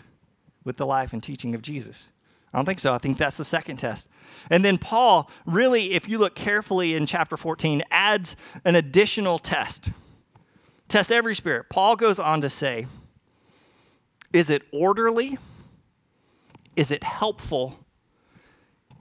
with 0.67 0.77
the 0.77 0.85
life 0.85 1.13
and 1.13 1.23
teaching 1.23 1.55
of 1.55 1.63
Jesus? 1.63 2.09
I 2.53 2.57
don't 2.57 2.65
think 2.65 2.79
so. 2.79 2.93
I 2.93 2.99
think 2.99 3.17
that's 3.17 3.37
the 3.37 3.45
second 3.45 3.77
test. 3.77 4.07
And 4.49 4.63
then 4.63 4.77
Paul, 4.77 5.29
really, 5.45 5.93
if 5.93 6.07
you 6.07 6.17
look 6.17 6.35
carefully 6.35 6.93
in 6.93 7.05
chapter 7.05 7.37
14, 7.37 7.81
adds 7.89 8.35
an 8.63 8.75
additional 8.75 9.39
test. 9.39 9.89
Test 10.87 11.11
every 11.11 11.35
spirit. 11.35 11.67
Paul 11.69 11.95
goes 11.95 12.19
on 12.19 12.41
to 12.41 12.49
say, 12.49 12.87
is 14.31 14.49
it 14.49 14.63
orderly? 14.71 15.37
Is 16.75 16.91
it 16.91 17.03
helpful? 17.03 17.79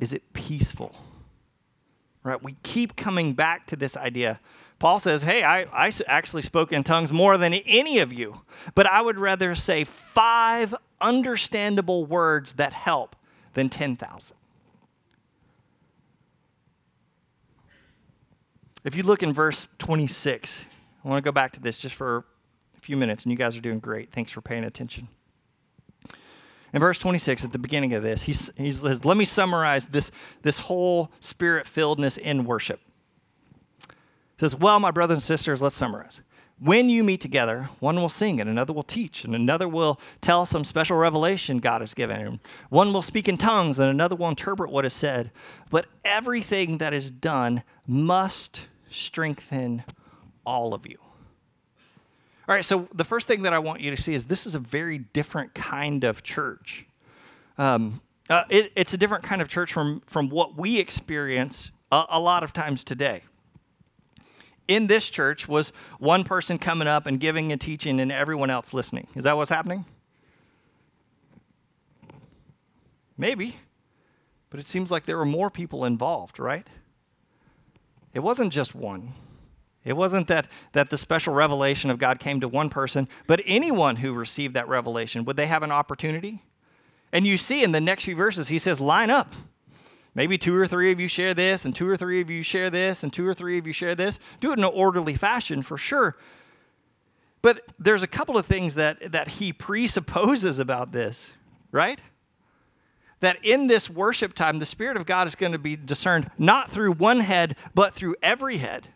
Is 0.00 0.12
it 0.12 0.32
peaceful? 0.32 0.94
Right? 2.26 2.42
We 2.42 2.56
keep 2.64 2.96
coming 2.96 3.34
back 3.34 3.66
to 3.68 3.76
this 3.76 3.96
idea. 3.96 4.40
Paul 4.78 4.98
says, 4.98 5.22
Hey, 5.22 5.42
I, 5.44 5.62
I 5.72 5.92
actually 6.06 6.42
spoke 6.42 6.72
in 6.72 6.82
tongues 6.82 7.12
more 7.12 7.38
than 7.38 7.54
any 7.54 8.00
of 8.00 8.12
you, 8.12 8.42
but 8.74 8.86
I 8.86 9.00
would 9.00 9.18
rather 9.18 9.54
say 9.54 9.84
five 9.84 10.74
understandable 11.00 12.04
words 12.04 12.54
that 12.54 12.72
help 12.72 13.14
than 13.54 13.68
10,000. 13.68 14.36
If 18.84 18.94
you 18.94 19.02
look 19.02 19.22
in 19.22 19.32
verse 19.32 19.68
26, 19.78 20.64
I 21.04 21.08
want 21.08 21.24
to 21.24 21.26
go 21.26 21.32
back 21.32 21.52
to 21.52 21.60
this 21.60 21.78
just 21.78 21.94
for 21.94 22.24
a 22.76 22.80
few 22.80 22.96
minutes, 22.96 23.24
and 23.24 23.32
you 23.32 23.38
guys 23.38 23.56
are 23.56 23.60
doing 23.60 23.78
great. 23.78 24.12
Thanks 24.12 24.30
for 24.30 24.40
paying 24.40 24.64
attention. 24.64 25.08
In 26.76 26.80
verse 26.80 26.98
26, 26.98 27.42
at 27.46 27.52
the 27.52 27.58
beginning 27.58 27.94
of 27.94 28.02
this, 28.02 28.24
he, 28.24 28.34
he 28.62 28.70
says, 28.70 29.02
Let 29.02 29.16
me 29.16 29.24
summarize 29.24 29.86
this, 29.86 30.10
this 30.42 30.58
whole 30.58 31.10
spirit 31.20 31.64
filledness 31.64 32.18
in 32.18 32.44
worship. 32.44 32.80
He 33.88 33.94
says, 34.40 34.54
Well, 34.54 34.78
my 34.78 34.90
brothers 34.90 35.16
and 35.16 35.22
sisters, 35.22 35.62
let's 35.62 35.74
summarize. 35.74 36.20
When 36.58 36.90
you 36.90 37.02
meet 37.02 37.22
together, 37.22 37.70
one 37.80 37.96
will 37.96 38.10
sing 38.10 38.42
and 38.42 38.50
another 38.50 38.74
will 38.74 38.82
teach, 38.82 39.24
and 39.24 39.34
another 39.34 39.66
will 39.66 39.98
tell 40.20 40.44
some 40.44 40.64
special 40.64 40.98
revelation 40.98 41.60
God 41.60 41.80
has 41.80 41.94
given 41.94 42.18
him. 42.18 42.40
One 42.68 42.92
will 42.92 43.00
speak 43.00 43.26
in 43.26 43.38
tongues, 43.38 43.78
and 43.78 43.88
another 43.88 44.14
will 44.14 44.28
interpret 44.28 44.70
what 44.70 44.84
is 44.84 44.92
said. 44.92 45.30
But 45.70 45.86
everything 46.04 46.76
that 46.76 46.92
is 46.92 47.10
done 47.10 47.62
must 47.86 48.68
strengthen 48.90 49.82
all 50.44 50.74
of 50.74 50.86
you. 50.86 50.98
All 52.48 52.54
right, 52.54 52.64
so 52.64 52.88
the 52.94 53.04
first 53.04 53.26
thing 53.26 53.42
that 53.42 53.52
I 53.52 53.58
want 53.58 53.80
you 53.80 53.90
to 53.90 54.00
see 54.00 54.14
is 54.14 54.26
this 54.26 54.46
is 54.46 54.54
a 54.54 54.60
very 54.60 54.98
different 54.98 55.52
kind 55.54 56.04
of 56.04 56.22
church. 56.22 56.86
Um, 57.58 58.00
uh, 58.30 58.44
it, 58.48 58.70
it's 58.76 58.94
a 58.94 58.96
different 58.96 59.24
kind 59.24 59.42
of 59.42 59.48
church 59.48 59.72
from, 59.72 60.00
from 60.06 60.28
what 60.28 60.56
we 60.56 60.78
experience 60.78 61.72
a, 61.90 62.04
a 62.10 62.20
lot 62.20 62.44
of 62.44 62.52
times 62.52 62.84
today. 62.84 63.22
In 64.68 64.86
this 64.86 65.10
church 65.10 65.48
was 65.48 65.72
one 65.98 66.22
person 66.22 66.58
coming 66.58 66.86
up 66.86 67.06
and 67.06 67.18
giving 67.18 67.52
a 67.52 67.56
teaching 67.56 67.98
and 67.98 68.12
everyone 68.12 68.50
else 68.50 68.72
listening. 68.72 69.08
Is 69.16 69.24
that 69.24 69.36
what's 69.36 69.50
happening? 69.50 69.84
Maybe, 73.18 73.56
but 74.50 74.60
it 74.60 74.66
seems 74.66 74.90
like 74.92 75.06
there 75.06 75.16
were 75.16 75.24
more 75.24 75.50
people 75.50 75.84
involved, 75.84 76.38
right? 76.38 76.66
It 78.14 78.20
wasn't 78.20 78.52
just 78.52 78.74
one. 78.74 79.14
It 79.86 79.96
wasn't 79.96 80.26
that, 80.26 80.48
that 80.72 80.90
the 80.90 80.98
special 80.98 81.32
revelation 81.32 81.90
of 81.90 81.98
God 81.98 82.18
came 82.18 82.40
to 82.40 82.48
one 82.48 82.68
person, 82.68 83.08
but 83.28 83.40
anyone 83.46 83.96
who 83.96 84.12
received 84.12 84.54
that 84.54 84.68
revelation, 84.68 85.24
would 85.24 85.36
they 85.36 85.46
have 85.46 85.62
an 85.62 85.70
opportunity? 85.70 86.42
And 87.12 87.24
you 87.24 87.36
see 87.36 87.62
in 87.62 87.70
the 87.70 87.80
next 87.80 88.04
few 88.04 88.16
verses, 88.16 88.48
he 88.48 88.58
says, 88.58 88.80
line 88.80 89.10
up. 89.10 89.32
Maybe 90.14 90.38
two 90.38 90.56
or 90.56 90.66
three 90.66 90.90
of 90.90 90.98
you 90.98 91.06
share 91.06 91.34
this, 91.34 91.64
and 91.64 91.74
two 91.74 91.88
or 91.88 91.96
three 91.96 92.20
of 92.20 92.28
you 92.28 92.42
share 92.42 92.68
this, 92.68 93.04
and 93.04 93.12
two 93.12 93.26
or 93.26 93.32
three 93.32 93.58
of 93.58 93.66
you 93.66 93.72
share 93.72 93.94
this. 93.94 94.18
Do 94.40 94.50
it 94.50 94.58
in 94.58 94.64
an 94.64 94.72
orderly 94.74 95.14
fashion 95.14 95.62
for 95.62 95.78
sure. 95.78 96.16
But 97.40 97.60
there's 97.78 98.02
a 98.02 98.08
couple 98.08 98.36
of 98.36 98.44
things 98.44 98.74
that, 98.74 99.12
that 99.12 99.28
he 99.28 99.52
presupposes 99.52 100.58
about 100.58 100.90
this, 100.90 101.32
right? 101.70 102.00
that 103.20 103.38
in 103.42 103.66
this 103.66 103.88
worship 103.88 104.34
time, 104.34 104.58
the 104.58 104.66
Spirit 104.66 104.96
of 104.96 105.06
God 105.06 105.26
is 105.26 105.34
going 105.34 105.52
to 105.52 105.58
be 105.58 105.74
discerned 105.74 106.30
not 106.38 106.70
through 106.70 106.92
one 106.92 107.20
head, 107.20 107.56
but 107.74 107.94
through 107.94 108.14
every 108.22 108.58
head. 108.58 108.88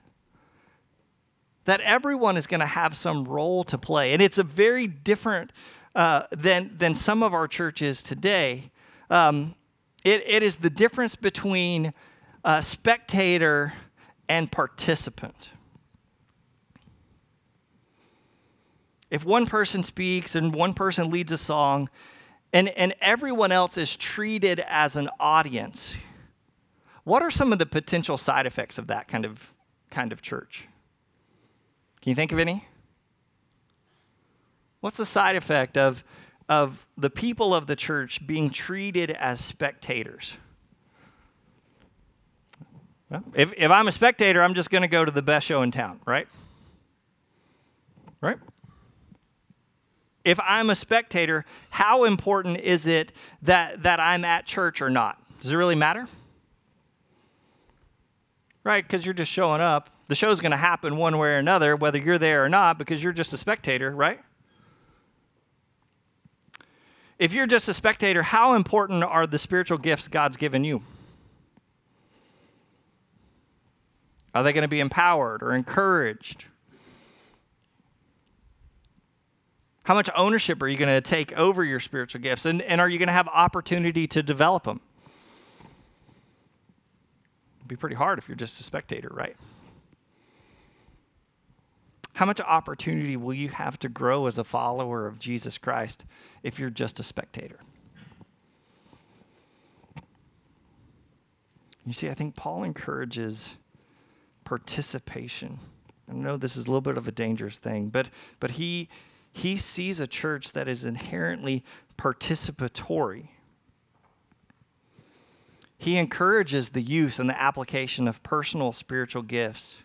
That 1.64 1.80
everyone 1.82 2.36
is 2.36 2.46
going 2.46 2.60
to 2.60 2.66
have 2.66 2.96
some 2.96 3.24
role 3.24 3.64
to 3.64 3.78
play. 3.78 4.12
And 4.12 4.22
it's 4.22 4.38
a 4.38 4.44
very 4.44 4.86
different 4.86 5.52
uh, 5.94 6.24
than, 6.30 6.76
than 6.76 6.94
some 6.94 7.22
of 7.22 7.34
our 7.34 7.48
churches 7.48 8.02
today. 8.02 8.70
Um, 9.10 9.54
it, 10.04 10.22
it 10.26 10.42
is 10.42 10.56
the 10.56 10.70
difference 10.70 11.16
between 11.16 11.92
a 12.44 12.62
spectator 12.62 13.74
and 14.28 14.50
participant. 14.50 15.50
If 19.10 19.24
one 19.24 19.46
person 19.46 19.82
speaks 19.82 20.36
and 20.36 20.54
one 20.54 20.72
person 20.72 21.10
leads 21.10 21.32
a 21.32 21.38
song, 21.38 21.90
and, 22.52 22.68
and 22.70 22.94
everyone 23.00 23.52
else 23.52 23.76
is 23.76 23.96
treated 23.96 24.60
as 24.66 24.96
an 24.96 25.08
audience. 25.18 25.96
What 27.04 27.22
are 27.22 27.30
some 27.30 27.52
of 27.52 27.58
the 27.58 27.66
potential 27.66 28.18
side 28.18 28.46
effects 28.46 28.78
of 28.78 28.86
that 28.88 29.08
kind 29.08 29.24
of, 29.24 29.52
kind 29.90 30.12
of 30.12 30.22
church? 30.22 30.66
Can 32.02 32.10
you 32.10 32.14
think 32.14 32.32
of 32.32 32.38
any? 32.38 32.66
What's 34.80 34.96
the 34.96 35.04
side 35.04 35.36
effect 35.36 35.76
of, 35.76 36.02
of 36.48 36.86
the 36.96 37.10
people 37.10 37.54
of 37.54 37.66
the 37.66 37.76
church 37.76 38.26
being 38.26 38.50
treated 38.50 39.10
as 39.10 39.40
spectators? 39.44 40.36
Well, 43.10 43.24
if, 43.34 43.52
if 43.56 43.70
I'm 43.70 43.88
a 43.88 43.92
spectator, 43.92 44.42
I'm 44.42 44.54
just 44.54 44.70
going 44.70 44.82
to 44.82 44.88
go 44.88 45.04
to 45.04 45.10
the 45.10 45.22
best 45.22 45.46
show 45.46 45.62
in 45.62 45.70
town, 45.70 46.00
right? 46.06 46.28
Right? 48.20 48.38
If 50.24 50.38
I'm 50.40 50.70
a 50.70 50.74
spectator, 50.74 51.44
how 51.70 52.04
important 52.04 52.58
is 52.58 52.86
it 52.86 53.12
that, 53.42 53.82
that 53.82 54.00
I'm 54.00 54.24
at 54.24 54.46
church 54.46 54.80
or 54.80 54.90
not? 54.90 55.18
Does 55.40 55.50
it 55.50 55.56
really 55.56 55.74
matter? 55.74 56.08
Right? 58.62 58.86
Because 58.86 59.04
you're 59.04 59.14
just 59.14 59.32
showing 59.32 59.60
up. 59.60 59.90
The 60.10 60.16
show's 60.16 60.40
going 60.40 60.50
to 60.50 60.56
happen 60.56 60.96
one 60.96 61.18
way 61.18 61.28
or 61.28 61.36
another, 61.36 61.76
whether 61.76 61.96
you're 61.96 62.18
there 62.18 62.44
or 62.44 62.48
not, 62.48 62.78
because 62.78 63.00
you're 63.00 63.12
just 63.12 63.32
a 63.32 63.36
spectator, 63.36 63.92
right? 63.92 64.18
If 67.20 67.32
you're 67.32 67.46
just 67.46 67.68
a 67.68 67.74
spectator, 67.74 68.24
how 68.24 68.54
important 68.54 69.04
are 69.04 69.24
the 69.24 69.38
spiritual 69.38 69.78
gifts 69.78 70.08
God's 70.08 70.36
given 70.36 70.64
you? 70.64 70.82
Are 74.34 74.42
they 74.42 74.52
going 74.52 74.62
to 74.62 74.68
be 74.68 74.80
empowered 74.80 75.44
or 75.44 75.54
encouraged? 75.54 76.46
How 79.84 79.94
much 79.94 80.10
ownership 80.16 80.60
are 80.60 80.66
you 80.66 80.76
going 80.76 80.88
to 80.88 81.00
take 81.00 81.32
over 81.38 81.62
your 81.62 81.78
spiritual 81.78 82.20
gifts? 82.20 82.46
And, 82.46 82.62
and 82.62 82.80
are 82.80 82.88
you 82.88 82.98
going 82.98 83.06
to 83.06 83.12
have 83.12 83.28
opportunity 83.28 84.08
to 84.08 84.24
develop 84.24 84.64
them? 84.64 84.80
It'd 87.60 87.68
be 87.68 87.76
pretty 87.76 87.94
hard 87.94 88.18
if 88.18 88.26
you're 88.26 88.34
just 88.34 88.60
a 88.60 88.64
spectator, 88.64 89.10
right? 89.12 89.36
How 92.20 92.26
much 92.26 92.38
opportunity 92.42 93.16
will 93.16 93.32
you 93.32 93.48
have 93.48 93.78
to 93.78 93.88
grow 93.88 94.26
as 94.26 94.36
a 94.36 94.44
follower 94.44 95.06
of 95.06 95.18
Jesus 95.18 95.56
Christ 95.56 96.04
if 96.42 96.58
you're 96.58 96.68
just 96.68 97.00
a 97.00 97.02
spectator? 97.02 97.60
You 101.86 101.94
see, 101.94 102.10
I 102.10 102.12
think 102.12 102.36
Paul 102.36 102.62
encourages 102.62 103.54
participation. 104.44 105.60
I 106.10 106.12
know 106.12 106.36
this 106.36 106.58
is 106.58 106.66
a 106.66 106.68
little 106.68 106.82
bit 106.82 106.98
of 106.98 107.08
a 107.08 107.10
dangerous 107.10 107.56
thing, 107.56 107.88
but, 107.88 108.10
but 108.38 108.50
he, 108.50 108.90
he 109.32 109.56
sees 109.56 109.98
a 109.98 110.06
church 110.06 110.52
that 110.52 110.68
is 110.68 110.84
inherently 110.84 111.64
participatory. 111.96 113.28
He 115.78 115.96
encourages 115.96 116.68
the 116.68 116.82
use 116.82 117.18
and 117.18 117.30
the 117.30 117.40
application 117.40 118.06
of 118.06 118.22
personal 118.22 118.74
spiritual 118.74 119.22
gifts. 119.22 119.78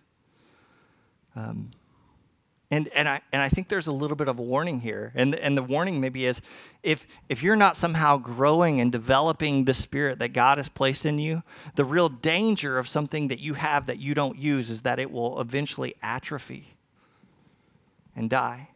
Um, 1.33 1.71
and, 2.71 2.87
and, 2.89 3.07
I, 3.07 3.21
and 3.31 3.41
I 3.41 3.49
think 3.49 3.69
there's 3.69 3.87
a 3.87 3.91
little 3.91 4.15
bit 4.15 4.27
of 4.27 4.39
a 4.39 4.41
warning 4.41 4.79
here. 4.79 5.11
And, 5.15 5.35
and 5.35 5.55
the 5.55 5.61
warning 5.63 6.01
maybe 6.01 6.25
is 6.25 6.41
if, 6.81 7.05
if 7.29 7.43
you're 7.43 7.55
not 7.55 7.77
somehow 7.77 8.17
growing 8.17 8.79
and 8.81 8.91
developing 8.91 9.65
the 9.65 9.73
spirit 9.73 10.19
that 10.19 10.29
God 10.29 10.57
has 10.57 10.67
placed 10.67 11.05
in 11.05 11.19
you, 11.19 11.43
the 11.75 11.85
real 11.85 12.09
danger 12.09 12.79
of 12.79 12.87
something 12.87 13.27
that 13.27 13.39
you 13.39 13.53
have 13.53 13.85
that 13.85 13.99
you 13.99 14.15
don't 14.15 14.37
use 14.37 14.69
is 14.71 14.81
that 14.81 14.99
it 14.99 15.11
will 15.11 15.39
eventually 15.39 15.95
atrophy 16.01 16.75
and 18.15 18.29
die. 18.29 18.69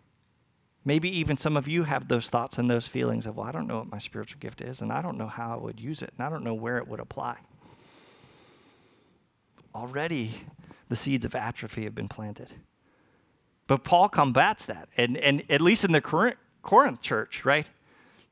Maybe 0.85 1.09
even 1.19 1.37
some 1.37 1.57
of 1.57 1.67
you 1.67 1.83
have 1.83 2.07
those 2.07 2.29
thoughts 2.29 2.57
and 2.57 2.69
those 2.69 2.87
feelings 2.87 3.25
of, 3.25 3.37
well, 3.37 3.47
I 3.47 3.51
don't 3.51 3.67
know 3.67 3.79
what 3.79 3.91
my 3.91 3.97
spiritual 3.97 4.39
gift 4.39 4.61
is, 4.61 4.81
and 4.81 4.93
I 4.93 5.01
don't 5.01 5.17
know 5.17 5.27
how 5.27 5.53
I 5.53 5.57
would 5.57 5.79
use 5.79 6.01
it, 6.01 6.13
and 6.17 6.25
I 6.25 6.29
don't 6.29 6.43
know 6.43 6.53
where 6.53 6.77
it 6.77 6.87
would 6.87 6.99
apply. 6.99 7.37
Already, 9.75 10.33
the 10.87 10.95
seeds 10.95 11.25
of 11.25 11.35
atrophy 11.35 11.83
have 11.83 11.95
been 11.95 12.07
planted. 12.07 12.53
But 13.69 13.83
Paul 13.83 14.09
combats 14.09 14.65
that. 14.65 14.89
And, 14.97 15.15
and 15.17 15.43
at 15.47 15.61
least 15.61 15.83
in 15.83 15.91
the 15.91 16.01
Corinth 16.01 17.01
church, 17.01 17.45
right? 17.45 17.69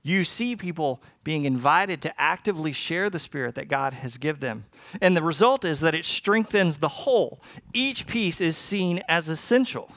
You 0.02 0.26
see 0.26 0.56
people 0.56 1.00
being 1.24 1.46
invited 1.46 2.02
to 2.02 2.20
actively 2.20 2.74
share 2.74 3.12
the 3.12 3.20
Spirit 3.20 3.54
that 3.54 3.68
God 3.68 3.94
has 3.94 4.18
given 4.18 4.42
them. 4.42 4.66
And 5.00 5.16
the 5.16 5.22
result 5.22 5.64
is 5.64 5.80
that 5.82 5.94
it 5.94 6.06
strengthens 6.06 6.80
the 6.80 6.88
whole. 6.88 7.40
Each 7.72 8.08
piece 8.08 8.42
is 8.42 8.58
seen 8.58 9.04
as 9.08 9.30
essential, 9.30 9.92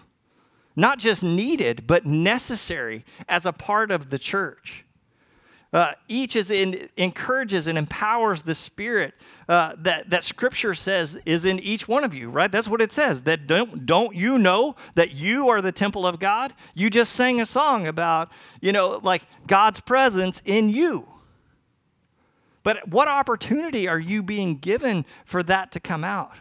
not 0.77 0.99
just 0.99 1.23
needed, 1.23 1.87
but 1.87 2.05
necessary 2.05 3.07
as 3.27 3.47
a 3.47 3.53
part 3.53 3.91
of 3.91 4.11
the 4.11 4.19
church. 4.19 4.85
Uh, 5.73 5.93
each 6.09 6.35
is 6.35 6.51
in, 6.51 6.89
encourages 6.97 7.69
and 7.69 7.79
empowers 7.79 8.43
the 8.43 8.57
spirit 8.57 9.15
uh, 9.49 9.75
that, 9.79 10.11
that 10.11 10.25
scripture 10.25 10.75
says 10.75 11.17
is 11.25 11.45
in 11.45 11.61
each 11.61 11.87
one 11.87 12.03
of 12.03 12.13
you 12.13 12.29
right? 12.29 12.51
That's 12.51 12.67
what 12.67 12.83
it 12.83 12.91
says 12.91 13.23
that 13.23 13.47
don't, 13.47 13.87
don't 13.87 14.17
you 14.17 14.37
know 14.37 14.75
that 14.97 15.13
you 15.13 15.49
are 15.49 15.63
the 15.63 15.71
temple 15.71 16.09
of 16.09 16.19
god? 16.19 16.53
You 16.75 16.91
just 16.91 17.13
sang 17.13 17.41
a 17.41 17.47
song 17.47 17.87
about 17.87 18.31
you 18.61 18.73
know 18.73 19.01
like 19.03 19.23
god's 19.47 19.81
presence 19.81 20.43
in 20.45 20.71
you. 20.71 21.07
But 22.63 22.89
what 22.89 23.09
opportunity 23.09 23.89
are 23.89 23.99
you 23.99 24.23
being 24.23 24.57
given 24.57 25.07
for 25.25 25.43
that 25.45 25.73
to 25.73 25.81
come 25.81 26.05
out? 26.05 26.35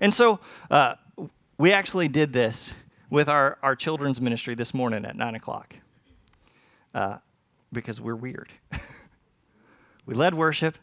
And 0.00 0.12
so 0.12 0.40
uh, 0.70 0.96
we 1.58 1.72
actually 1.72 2.08
did 2.08 2.32
this 2.32 2.74
with 3.08 3.28
our, 3.28 3.56
our 3.62 3.74
children's 3.74 4.20
ministry 4.20 4.54
this 4.54 4.74
morning 4.74 5.04
at 5.04 5.16
9 5.16 5.34
o'clock. 5.36 5.76
Uh, 6.94 7.18
because 7.72 8.00
we're 8.00 8.16
weird. 8.16 8.52
we 10.06 10.14
led 10.14 10.34
worship, 10.34 10.78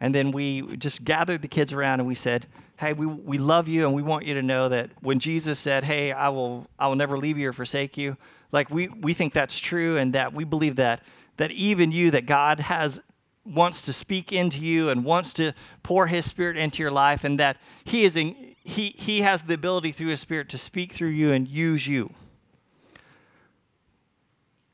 and 0.00 0.14
then 0.14 0.32
we 0.32 0.76
just 0.76 1.04
gathered 1.04 1.42
the 1.42 1.48
kids 1.48 1.72
around 1.72 2.00
and 2.00 2.08
we 2.08 2.14
said, 2.14 2.46
Hey, 2.78 2.92
we, 2.92 3.06
we 3.06 3.38
love 3.38 3.68
you, 3.68 3.86
and 3.86 3.94
we 3.94 4.02
want 4.02 4.26
you 4.26 4.34
to 4.34 4.42
know 4.42 4.68
that 4.68 4.90
when 5.00 5.20
Jesus 5.20 5.58
said, 5.58 5.84
Hey, 5.84 6.10
I 6.12 6.28
will, 6.30 6.66
I 6.78 6.88
will 6.88 6.96
never 6.96 7.16
leave 7.16 7.38
you 7.38 7.50
or 7.50 7.52
forsake 7.52 7.96
you, 7.96 8.16
like 8.50 8.70
we, 8.70 8.88
we 8.88 9.14
think 9.14 9.32
that's 9.32 9.58
true, 9.58 9.96
and 9.96 10.12
that 10.14 10.32
we 10.32 10.44
believe 10.44 10.76
that, 10.76 11.02
that 11.36 11.50
even 11.52 11.92
you, 11.92 12.10
that 12.10 12.26
God 12.26 12.60
has 12.60 13.00
wants 13.44 13.82
to 13.82 13.92
speak 13.92 14.32
into 14.32 14.58
you 14.58 14.88
and 14.88 15.04
wants 15.04 15.32
to 15.32 15.52
pour 15.82 16.06
his 16.06 16.24
spirit 16.24 16.56
into 16.56 16.82
your 16.82 16.92
life 16.92 17.24
and 17.24 17.40
that 17.40 17.56
he 17.84 18.04
is 18.04 18.16
in, 18.16 18.54
he 18.62 18.94
he 18.96 19.22
has 19.22 19.42
the 19.42 19.54
ability 19.54 19.92
through 19.92 20.08
his 20.08 20.20
spirit 20.20 20.48
to 20.48 20.58
speak 20.58 20.92
through 20.92 21.08
you 21.08 21.32
and 21.32 21.48
use 21.48 21.86
you 21.86 22.12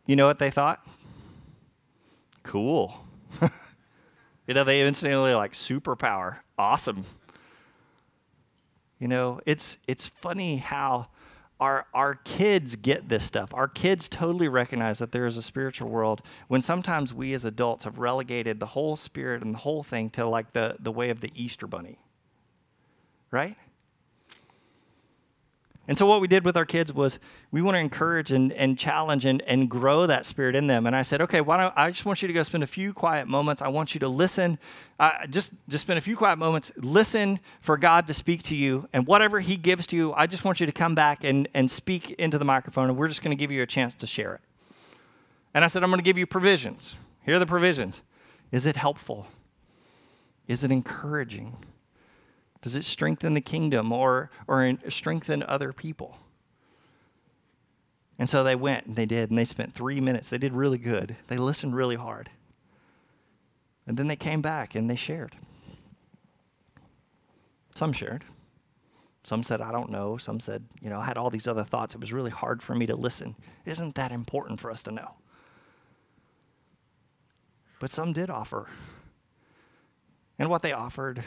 you 0.06 0.14
know 0.16 0.26
what 0.26 0.38
they 0.38 0.50
thought 0.50 0.86
cool. 2.48 3.04
you 4.46 4.54
know, 4.54 4.64
they 4.64 4.80
instantly 4.80 5.34
like 5.34 5.52
superpower, 5.52 6.38
awesome. 6.58 7.04
You 8.98 9.06
know, 9.06 9.40
it's 9.44 9.76
it's 9.86 10.08
funny 10.08 10.56
how 10.56 11.08
our 11.60 11.86
our 11.92 12.14
kids 12.14 12.74
get 12.74 13.08
this 13.10 13.22
stuff. 13.22 13.52
Our 13.52 13.68
kids 13.68 14.08
totally 14.08 14.48
recognize 14.48 14.98
that 14.98 15.12
there 15.12 15.26
is 15.26 15.36
a 15.36 15.42
spiritual 15.42 15.90
world 15.90 16.22
when 16.48 16.62
sometimes 16.62 17.12
we 17.12 17.34
as 17.34 17.44
adults 17.44 17.84
have 17.84 17.98
relegated 17.98 18.60
the 18.60 18.66
whole 18.66 18.96
spirit 18.96 19.42
and 19.42 19.54
the 19.54 19.58
whole 19.58 19.82
thing 19.82 20.08
to 20.10 20.26
like 20.26 20.52
the 20.52 20.76
the 20.80 20.90
way 20.90 21.10
of 21.10 21.20
the 21.20 21.30
Easter 21.34 21.66
bunny. 21.66 21.98
Right? 23.30 23.58
And 25.88 25.96
so, 25.96 26.04
what 26.04 26.20
we 26.20 26.28
did 26.28 26.44
with 26.44 26.54
our 26.54 26.66
kids 26.66 26.92
was 26.92 27.18
we 27.50 27.62
want 27.62 27.74
to 27.74 27.78
encourage 27.78 28.30
and, 28.30 28.52
and 28.52 28.78
challenge 28.78 29.24
and, 29.24 29.40
and 29.42 29.70
grow 29.70 30.06
that 30.06 30.26
spirit 30.26 30.54
in 30.54 30.66
them. 30.66 30.86
And 30.86 30.94
I 30.94 31.00
said, 31.00 31.22
okay, 31.22 31.40
why 31.40 31.56
don't 31.56 31.72
I 31.76 31.90
just 31.90 32.04
want 32.04 32.20
you 32.20 32.28
to 32.28 32.34
go 32.34 32.42
spend 32.42 32.62
a 32.62 32.66
few 32.66 32.92
quiet 32.92 33.26
moments. 33.26 33.62
I 33.62 33.68
want 33.68 33.94
you 33.94 34.00
to 34.00 34.08
listen. 34.08 34.58
Uh, 35.00 35.26
just, 35.30 35.54
just 35.66 35.86
spend 35.86 35.98
a 35.98 36.02
few 36.02 36.14
quiet 36.14 36.38
moments, 36.38 36.70
listen 36.76 37.40
for 37.62 37.78
God 37.78 38.06
to 38.08 38.14
speak 38.14 38.42
to 38.44 38.54
you. 38.54 38.86
And 38.92 39.06
whatever 39.06 39.40
He 39.40 39.56
gives 39.56 39.86
to 39.88 39.96
you, 39.96 40.12
I 40.12 40.26
just 40.26 40.44
want 40.44 40.60
you 40.60 40.66
to 40.66 40.72
come 40.72 40.94
back 40.94 41.24
and, 41.24 41.48
and 41.54 41.70
speak 41.70 42.10
into 42.12 42.36
the 42.36 42.44
microphone. 42.44 42.90
And 42.90 42.98
we're 42.98 43.08
just 43.08 43.22
going 43.22 43.34
to 43.34 43.40
give 43.40 43.50
you 43.50 43.62
a 43.62 43.66
chance 43.66 43.94
to 43.94 44.06
share 44.06 44.34
it. 44.34 44.40
And 45.54 45.64
I 45.64 45.68
said, 45.68 45.82
I'm 45.82 45.88
going 45.88 46.00
to 46.00 46.04
give 46.04 46.18
you 46.18 46.26
provisions. 46.26 46.96
Here 47.24 47.36
are 47.36 47.38
the 47.38 47.46
provisions. 47.46 48.02
Is 48.52 48.66
it 48.66 48.76
helpful? 48.76 49.26
Is 50.46 50.64
it 50.64 50.70
encouraging? 50.70 51.56
Does 52.62 52.76
it 52.76 52.84
strengthen 52.84 53.34
the 53.34 53.40
kingdom 53.40 53.92
or, 53.92 54.30
or 54.46 54.76
strengthen 54.88 55.42
other 55.42 55.72
people? 55.72 56.18
And 58.18 58.28
so 58.28 58.42
they 58.42 58.56
went 58.56 58.86
and 58.86 58.96
they 58.96 59.06
did, 59.06 59.30
and 59.30 59.38
they 59.38 59.44
spent 59.44 59.74
three 59.74 60.00
minutes. 60.00 60.30
They 60.30 60.38
did 60.38 60.52
really 60.52 60.78
good. 60.78 61.16
They 61.28 61.36
listened 61.36 61.76
really 61.76 61.94
hard. 61.96 62.30
And 63.86 63.96
then 63.96 64.08
they 64.08 64.16
came 64.16 64.42
back 64.42 64.74
and 64.74 64.90
they 64.90 64.96
shared. 64.96 65.36
Some 67.74 67.92
shared. 67.92 68.24
Some 69.22 69.42
said, 69.42 69.60
I 69.60 69.70
don't 69.70 69.90
know. 69.90 70.16
Some 70.16 70.40
said, 70.40 70.64
you 70.80 70.90
know, 70.90 71.00
I 71.00 71.04
had 71.04 71.16
all 71.16 71.30
these 71.30 71.46
other 71.46 71.62
thoughts. 71.62 71.94
It 71.94 72.00
was 72.00 72.12
really 72.12 72.30
hard 72.30 72.62
for 72.62 72.74
me 72.74 72.86
to 72.86 72.96
listen. 72.96 73.36
Isn't 73.64 73.94
that 73.94 74.10
important 74.10 74.58
for 74.58 74.70
us 74.70 74.82
to 74.84 74.90
know? 74.90 75.12
But 77.78 77.90
some 77.90 78.12
did 78.12 78.30
offer. 78.30 78.68
And 80.38 80.50
what 80.50 80.62
they 80.62 80.72
offered 80.72 81.22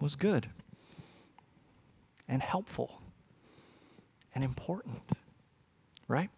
was 0.00 0.16
good 0.16 0.48
and 2.28 2.42
helpful 2.42 3.00
and 4.34 4.44
important, 4.44 5.02
right? 6.06 6.30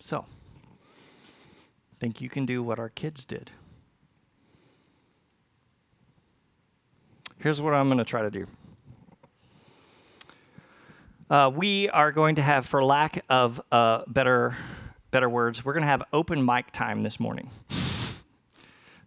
So, 0.00 0.26
think 2.04 2.20
you 2.20 2.28
can 2.28 2.44
do 2.44 2.62
what 2.62 2.78
our 2.78 2.90
kids 2.90 3.24
did. 3.24 3.50
Here's 7.38 7.62
what 7.62 7.72
I'm 7.72 7.86
going 7.88 7.96
to 7.96 8.04
try 8.04 8.20
to 8.20 8.30
do. 8.30 8.46
Uh, 11.30 11.50
we 11.54 11.88
are 11.88 12.12
going 12.12 12.34
to 12.34 12.42
have, 12.42 12.66
for 12.66 12.84
lack 12.84 13.24
of 13.30 13.58
uh, 13.72 14.02
better, 14.06 14.54
better 15.10 15.30
words, 15.30 15.64
we're 15.64 15.72
going 15.72 15.80
to 15.82 15.88
have 15.88 16.02
open 16.12 16.44
mic 16.44 16.70
time 16.72 17.00
this 17.00 17.18
morning. 17.18 17.48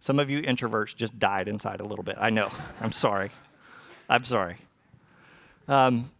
Some 0.08 0.18
of 0.18 0.30
you 0.30 0.40
introverts 0.40 0.96
just 0.96 1.18
died 1.18 1.48
inside 1.48 1.80
a 1.80 1.84
little 1.84 2.02
bit. 2.02 2.16
I 2.18 2.30
know. 2.30 2.50
I'm 2.80 2.92
sorry. 2.92 3.30
I'm 4.08 4.24
sorry. 4.24 4.56
Um, 5.68 6.10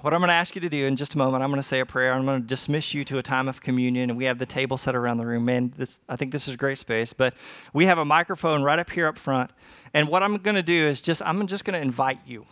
what 0.00 0.12
I'm 0.12 0.18
going 0.18 0.30
to 0.30 0.34
ask 0.34 0.56
you 0.56 0.60
to 0.62 0.68
do 0.68 0.84
in 0.86 0.96
just 0.96 1.14
a 1.14 1.18
moment, 1.18 1.44
I'm 1.44 1.50
going 1.50 1.62
to 1.62 1.62
say 1.62 1.78
a 1.78 1.86
prayer. 1.86 2.12
I'm 2.12 2.24
going 2.24 2.42
to 2.42 2.44
dismiss 2.48 2.92
you 2.92 3.04
to 3.04 3.18
a 3.18 3.22
time 3.22 3.46
of 3.46 3.60
communion, 3.60 4.10
and 4.10 4.18
we 4.18 4.24
have 4.24 4.40
the 4.40 4.46
table 4.46 4.76
set 4.76 4.96
around 4.96 5.18
the 5.18 5.26
room. 5.26 5.44
Man, 5.44 5.72
this, 5.76 6.00
I 6.08 6.16
think 6.16 6.32
this 6.32 6.48
is 6.48 6.54
a 6.54 6.56
great 6.56 6.76
space, 6.76 7.12
but 7.12 7.34
we 7.72 7.86
have 7.86 7.98
a 7.98 8.04
microphone 8.04 8.64
right 8.64 8.80
up 8.80 8.90
here 8.90 9.06
up 9.06 9.16
front. 9.16 9.52
And 9.92 10.08
what 10.08 10.24
I'm 10.24 10.38
going 10.38 10.56
to 10.56 10.62
do 10.64 10.74
is 10.88 11.00
just, 11.00 11.22
I'm 11.24 11.46
just 11.46 11.64
going 11.64 11.80
to 11.80 11.86
invite 11.86 12.18
you. 12.26 12.46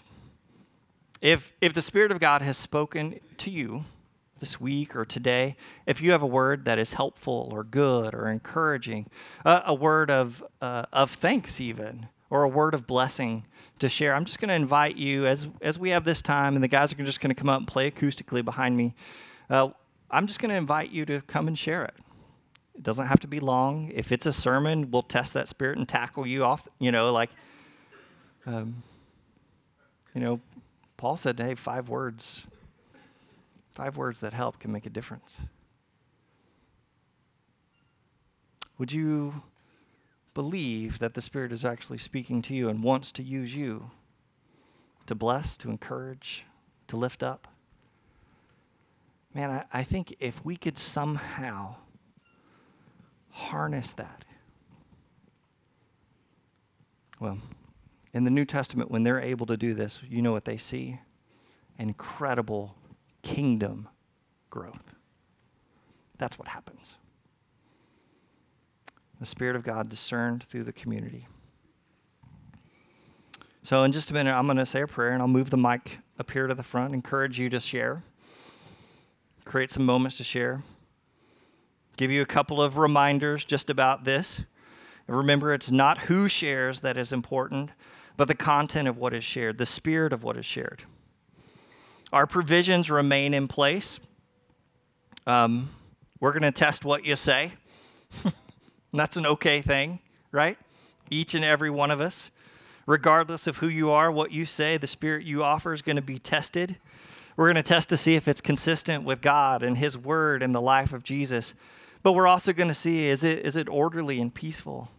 If, 1.21 1.53
if 1.61 1.73
the 1.73 1.83
Spirit 1.83 2.13
of 2.13 2.21
God 2.21 2.41
has 2.41 2.57
spoken 2.57 3.19
to 3.39 3.51
you 3.51 3.85
this 4.43 4.61
week 4.61 4.97
or 4.97 5.05
today, 5.05 5.55
if 5.87 6.03
you 6.03 6.11
have 6.11 6.21
a 6.21 6.27
word 6.27 6.65
that 6.65 6.77
is 6.77 6.95
helpful 6.95 7.49
or 7.53 7.63
good 7.63 8.13
or 8.13 8.29
encouraging, 8.29 9.09
uh, 9.45 9.61
a 9.65 9.73
word 9.73 10.11
of, 10.11 10.45
uh, 10.61 10.85
of 10.93 11.13
thanks, 11.13 11.61
even, 11.61 12.09
or 12.29 12.43
a 12.43 12.49
word 12.49 12.75
of 12.75 12.85
blessing 12.85 13.45
to 13.79 13.89
share, 13.89 14.17
I'm 14.17 14.25
just 14.25 14.41
going 14.41 14.49
to 14.49 14.55
invite 14.55 14.97
you 14.97 15.27
as, 15.27 15.49
as 15.61 15.79
we 15.79 15.91
have 15.91 16.05
this 16.05 16.21
time, 16.21 16.57
and 16.57 16.65
the 16.65 16.67
guys 16.67 16.93
are 16.93 16.97
just 16.97 17.21
going 17.21 17.33
to 17.33 17.41
come 17.41 17.49
up 17.49 17.59
and 17.59 17.69
play 17.69 17.89
acoustically 17.89 18.45
behind 18.45 18.77
me. 18.77 18.95
Uh, 19.49 19.69
I'm 20.11 20.27
just 20.27 20.41
going 20.41 20.51
to 20.51 20.57
invite 20.57 20.91
you 20.91 21.07
to 21.07 21.21
come 21.23 21.47
and 21.47 21.57
share 21.57 21.85
it. 21.85 21.95
It 22.75 22.83
doesn't 22.83 23.07
have 23.07 23.21
to 23.21 23.29
be 23.29 23.39
long. 23.39 23.93
If 23.95 24.11
it's 24.11 24.27
a 24.27 24.33
sermon, 24.33 24.91
we'll 24.91 25.05
test 25.05 25.35
that 25.35 25.47
spirit 25.47 25.79
and 25.79 25.89
tackle 25.89 26.27
you 26.27 26.43
off. 26.43 26.67
You 26.81 26.91
know, 26.91 27.13
like, 27.13 27.31
um, 28.45 28.83
you 30.17 30.21
know, 30.21 30.41
Paul 30.97 31.17
said, 31.17 31.39
hey, 31.39 31.55
five 31.55 31.89
words, 31.89 32.49
five 33.73 33.97
words 33.97 34.21
that 34.21 34.35
help 34.35 34.59
can 34.59 34.71
make 34.71 34.87
a 34.87 34.91
difference. 34.91 35.41
Would 38.79 38.93
you 38.93 39.43
believe 40.35 40.99
that 40.99 41.15
the 41.15 41.23
Spirit 41.23 41.53
is 41.53 41.65
actually 41.65 41.99
speaking 41.99 42.43
to 42.43 42.55
you 42.55 42.69
and 42.69 42.83
wants 42.83 43.11
to 43.13 43.23
use 43.23 43.55
you 43.55 43.91
to 45.07 45.15
bless, 45.15 45.57
to 45.59 45.71
encourage, 45.71 46.45
to 46.89 46.97
lift 46.97 47.23
up? 47.23 47.49
Man, 49.35 49.51
I, 49.51 49.65
I 49.73 49.83
think 49.83 50.15
if 50.21 50.45
we 50.45 50.57
could 50.57 50.77
somehow 50.77 51.77
harness 53.31 53.93
that. 53.93 54.25
Well, 57.19 57.39
in 58.13 58.25
the 58.25 58.31
New 58.31 58.45
Testament, 58.45 58.91
when 58.91 59.05
they're 59.05 59.21
able 59.21 59.47
to 59.47 59.57
do 59.57 59.73
this, 59.73 60.01
you 60.07 60.21
know 60.21 60.33
what 60.33 60.45
they 60.45 60.59
see? 60.59 61.01
Incredible 61.79 62.75
kingdom 63.23 63.89
growth. 64.51 64.95
That's 66.19 66.39
what 66.39 66.49
happens. 66.49 66.97
The 69.21 69.27
Spirit 69.27 69.57
of 69.57 69.63
God 69.63 69.89
discerned 69.89 70.43
through 70.45 70.65
the 70.65 70.73
community. 70.73 71.27
So, 73.63 73.85
in 73.85 73.93
just 73.93 74.11
a 74.11 74.15
minute, 74.15 74.33
I'm 74.33 74.47
going 74.47 74.57
to 74.57 74.67
say 74.67 74.83
a 74.83 74.87
prayer 74.87 75.13
and 75.13 75.23
I'll 75.23 75.29
move 75.29 75.51
the 75.51 75.57
mic 75.57 75.99
up 76.19 76.31
here 76.31 76.49
to 76.49 76.55
the 76.55 76.65
front, 76.65 76.95
encourage 76.95 77.39
you 77.39 77.49
to 77.51 77.61
share, 77.61 78.03
create 79.45 79.71
some 79.71 79.87
moments 79.87 80.17
to 80.19 80.25
share 80.25 80.63
give 81.97 82.11
you 82.11 82.23
a 82.23 82.27
couple 82.27 82.63
of 82.63 82.79
reminders 82.79 83.45
just 83.45 83.71
about 83.71 84.05
this. 84.05 84.43
Remember, 85.07 85.53
it's 85.53 85.71
not 85.71 85.99
who 85.99 86.29
shares 86.29 86.81
that 86.81 86.97
is 86.97 87.13
important, 87.13 87.71
but 88.17 88.29
the 88.29 88.35
content 88.35 88.89
of 88.89 88.97
what 88.97 89.13
is 89.13 89.25
shared, 89.25 89.59
the 89.59 89.67
spirit 89.67 90.13
of 90.13 90.23
what 90.23 90.37
is 90.37 90.47
shared. 90.47 90.85
Our 92.13 92.27
provisions 92.27 92.91
remain 92.91 93.33
in 93.33 93.49
place. 93.49 93.99
Um, 95.27 95.71
we're 96.21 96.33
going 96.33 96.43
to 96.43 96.51
test 96.51 96.85
what 96.85 97.07
you 97.07 97.17
say. 97.17 97.53
That's 98.93 99.17
an 99.17 99.25
okay 99.25 99.63
thing, 99.63 99.99
right? 100.31 100.59
Each 101.11 101.35
and 101.35 101.43
every 101.45 101.71
one 101.71 101.91
of 101.91 102.03
us. 102.03 102.31
Regardless 102.85 103.47
of 103.47 103.59
who 103.59 103.69
you 103.69 103.91
are, 103.91 104.13
what 104.13 104.31
you 104.31 104.45
say, 104.45 104.77
the 104.77 104.87
spirit 104.87 105.25
you 105.25 105.43
offer 105.43 105.73
is 105.73 105.81
going 105.81 105.97
to 105.97 106.03
be 106.03 106.19
tested. 106.19 106.77
We're 107.37 107.47
going 107.47 107.57
to 107.57 107.63
test 107.63 107.89
to 107.89 107.97
see 107.97 108.15
if 108.15 108.29
it's 108.29 108.43
consistent 108.43 109.05
with 109.05 109.23
God 109.23 109.63
and 109.63 109.79
His 109.79 109.97
Word 109.97 110.43
and 110.43 110.55
the 110.55 110.61
life 110.61 110.93
of 110.93 111.03
Jesus. 111.03 111.55
But 112.03 112.13
we're 112.13 112.27
also 112.27 112.53
going 112.53 112.69
to 112.69 112.75
see 112.75 113.07
is 113.07 113.25
it, 113.25 113.39
is 113.47 113.57
it 113.57 113.69
orderly 113.71 114.21
and 114.21 114.35
peaceful? 114.35 114.91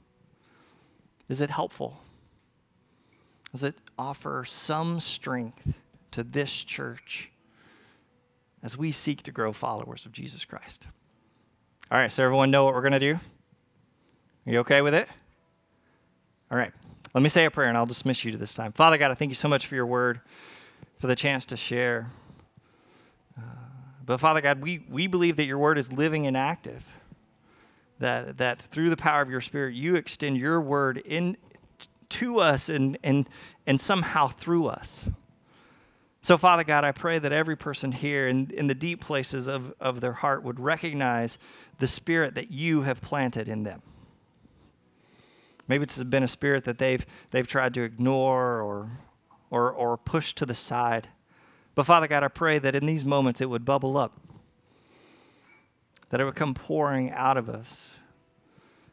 Is 1.29 1.41
it 1.41 1.51
helpful? 1.51 1.99
Does 3.51 3.63
it 3.63 3.75
offer 3.99 4.45
some 4.47 4.99
strength 4.99 5.73
to 6.13 6.23
this 6.23 6.51
church 6.51 7.31
as 8.63 8.77
we 8.77 8.91
seek 8.91 9.23
to 9.23 9.31
grow 9.31 9.53
followers 9.53 10.05
of 10.05 10.11
Jesus 10.11 10.45
Christ? 10.45 10.87
All 11.91 11.97
right, 11.97 12.11
so 12.11 12.23
everyone 12.23 12.49
know 12.49 12.63
what 12.63 12.73
we're 12.73 12.81
going 12.81 12.93
to 12.93 12.99
do? 12.99 13.13
Are 14.45 14.51
you 14.51 14.59
okay 14.59 14.81
with 14.81 14.93
it? 14.93 15.07
All 16.51 16.57
right. 16.57 16.71
Let 17.13 17.21
me 17.21 17.29
say 17.29 17.45
a 17.45 17.51
prayer 17.51 17.67
and 17.67 17.77
I'll 17.77 17.85
dismiss 17.85 18.25
you 18.25 18.31
to 18.31 18.37
this 18.37 18.55
time. 18.55 18.71
Father 18.71 18.97
God, 18.97 19.11
I 19.11 19.13
thank 19.13 19.29
you 19.29 19.35
so 19.35 19.47
much 19.47 19.67
for 19.67 19.75
your 19.75 19.85
word, 19.85 20.19
for 20.97 21.07
the 21.07 21.15
chance 21.15 21.45
to 21.47 21.57
share. 21.57 22.09
Uh, 23.37 23.41
but 24.05 24.19
Father 24.19 24.41
God, 24.41 24.61
we, 24.61 24.83
we 24.89 25.07
believe 25.07 25.35
that 25.37 25.45
your 25.45 25.59
word 25.59 25.77
is 25.77 25.91
living 25.91 26.25
and 26.27 26.35
active. 26.35 26.83
That, 27.99 28.37
that 28.39 28.61
through 28.61 28.89
the 28.89 28.97
power 28.97 29.21
of 29.21 29.29
your 29.29 29.41
spirit, 29.41 29.75
you 29.75 29.95
extend 29.95 30.37
your 30.37 30.59
word 30.59 30.97
in 31.05 31.37
to 32.09 32.39
us 32.39 32.69
and, 32.69 32.97
and, 33.03 33.27
and 33.65 33.79
somehow 33.79 34.27
through 34.27 34.67
us. 34.67 35.05
So, 36.23 36.37
Father 36.37 36.63
God, 36.63 36.85
I 36.85 36.93
pray 36.93 37.19
that 37.19 37.33
every 37.33 37.57
person 37.57 37.91
here 37.91 38.29
in, 38.29 38.49
in 38.51 38.67
the 38.67 38.73
deep 38.73 39.01
places 39.01 39.47
of, 39.47 39.73
of 39.81 39.99
their 39.99 40.13
heart 40.13 40.41
would 40.41 40.57
recognize 40.57 41.37
the 41.79 41.87
spirit 41.87 42.35
that 42.35 42.49
you 42.49 42.83
have 42.83 43.01
planted 43.01 43.49
in 43.49 43.63
them. 43.63 43.81
Maybe 45.67 45.83
it's 45.83 46.01
been 46.01 46.23
a 46.23 46.29
spirit 46.29 46.63
that 46.63 46.77
they've, 46.77 47.05
they've 47.31 47.45
tried 47.45 47.73
to 47.73 47.83
ignore 47.83 48.61
or, 48.61 48.91
or, 49.49 49.69
or 49.69 49.97
push 49.97 50.31
to 50.35 50.45
the 50.45 50.55
side. 50.55 51.09
But 51.75 51.85
Father 51.85 52.07
God, 52.07 52.23
I 52.23 52.29
pray 52.29 52.57
that 52.57 52.73
in 52.73 52.85
these 52.85 53.03
moments 53.03 53.41
it 53.41 53.49
would 53.49 53.65
bubble 53.65 53.97
up, 53.97 54.17
that 56.09 56.21
it 56.21 56.23
would 56.23 56.35
come 56.35 56.53
pouring 56.53 57.11
out 57.11 57.35
of 57.35 57.49
us, 57.49 57.95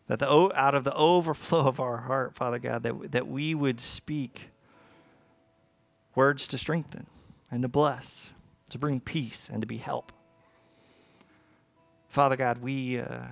that 0.09 0.19
the, 0.19 0.29
out 0.29 0.75
of 0.75 0.83
the 0.83 0.95
overflow 0.95 1.69
of 1.69 1.79
our 1.79 1.99
heart, 1.99 2.35
Father 2.35 2.59
God, 2.59 2.83
that, 2.83 3.13
that 3.13 3.29
we 3.29 3.55
would 3.55 3.81
speak 3.81 4.49
words 6.17 6.49
to 6.49 6.59
strengthen 6.59 7.07
and 7.51 7.63
to 7.63 7.69
bless, 7.69 8.31
to 8.71 8.79
bring 8.79 9.01
peace 9.01 9.49
and 9.53 9.61
to 9.61 9.67
be 9.67 9.79
help. 9.79 10.13
Father 12.09 12.37
God, 12.37 12.59
we, 12.59 13.01
uh, 13.01 13.25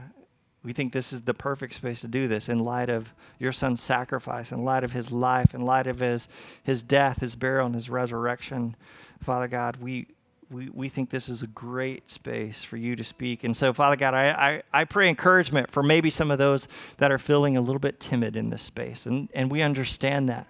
we 0.63 0.73
think 0.73 0.93
this 0.93 1.13
is 1.13 1.23
the 1.23 1.35
perfect 1.35 1.75
space 1.75 2.01
to 2.03 2.09
do 2.09 2.29
this 2.29 2.49
in 2.49 2.61
light 2.61 2.91
of 2.91 3.13
your 3.39 3.53
son's 3.53 3.83
sacrifice, 3.83 4.53
in 4.53 4.65
light 4.65 4.85
of 4.85 4.93
his 4.93 5.11
life, 5.11 5.55
in 5.55 5.63
light 5.63 5.87
of 5.87 6.01
his, 6.01 6.29
his 6.63 6.83
death, 6.83 7.21
his 7.21 7.37
burial, 7.37 7.67
and 7.67 7.75
his 7.75 7.91
resurrection. 7.91 8.77
Father 9.21 9.49
God, 9.49 9.77
we, 9.77 10.07
we, 10.51 10.69
we 10.71 10.89
think 10.89 11.11
this 11.11 11.29
is 11.29 11.43
a 11.43 11.47
great 11.49 12.11
space 12.11 12.63
for 12.63 12.77
you 12.77 12.97
to 12.97 13.05
speak. 13.05 13.45
And 13.45 13.57
so, 13.57 13.73
Father 13.73 13.97
God, 13.97 14.15
I, 14.15 14.63
I, 14.73 14.81
I 14.81 14.85
pray 14.85 15.09
encouragement 15.09 15.71
for 15.71 15.83
maybe 15.83 16.11
some 16.11 16.31
of 16.31 16.39
those 16.39 16.69
that 16.99 17.11
are 17.13 17.19
feeling 17.19 17.57
a 17.57 17.61
little 17.61 17.81
bit 17.81 18.01
timid 18.01 18.37
in 18.37 18.51
this 18.51 18.63
space. 18.63 19.07
And, 19.07 19.29
and 19.35 19.51
we 19.51 19.63
understand 19.63 20.29
that. 20.29 20.47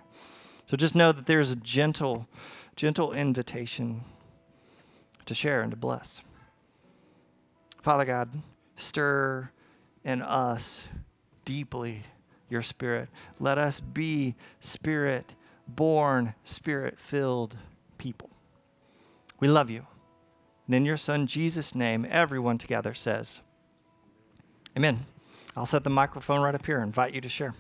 So 0.66 0.76
just 0.76 0.94
know 0.94 1.12
that 1.12 1.26
there's 1.26 1.50
a 1.50 1.57
gentle, 1.57 2.28
gentle 2.79 3.12
invitation 3.12 4.05
to 5.27 5.35
share 5.35 5.62
and 5.62 5.73
to 5.73 5.77
bless. 5.77 6.23
Father 7.83 8.05
God, 8.05 8.41
stir 8.77 9.51
in 10.05 10.23
us 10.23 10.87
deeply 11.45 12.05
your 12.49 12.62
spirit. 12.62 13.09
Let 13.41 13.59
us 13.59 13.81
be 13.81 14.37
spirit 14.61 15.35
born, 15.67 16.35
spirit 16.45 17.01
filled 17.01 17.57
people. 17.99 18.31
We 19.41 19.49
love 19.49 19.71
you. 19.71 19.85
And 20.67 20.77
in 20.77 20.85
your 20.85 20.97
Son, 20.97 21.27
Jesus' 21.27 21.75
name, 21.75 22.07
everyone 22.09 22.59
together 22.59 22.95
says, 22.95 23.41
Amen. 24.77 25.05
I'll 25.57 25.66
set 25.66 25.83
the 25.83 25.91
microphone 25.91 26.43
right 26.43 26.55
up 26.55 26.64
here 26.64 26.76
and 26.76 26.87
invite 26.87 27.12
you 27.12 27.20
to 27.22 27.29
share. 27.29 27.55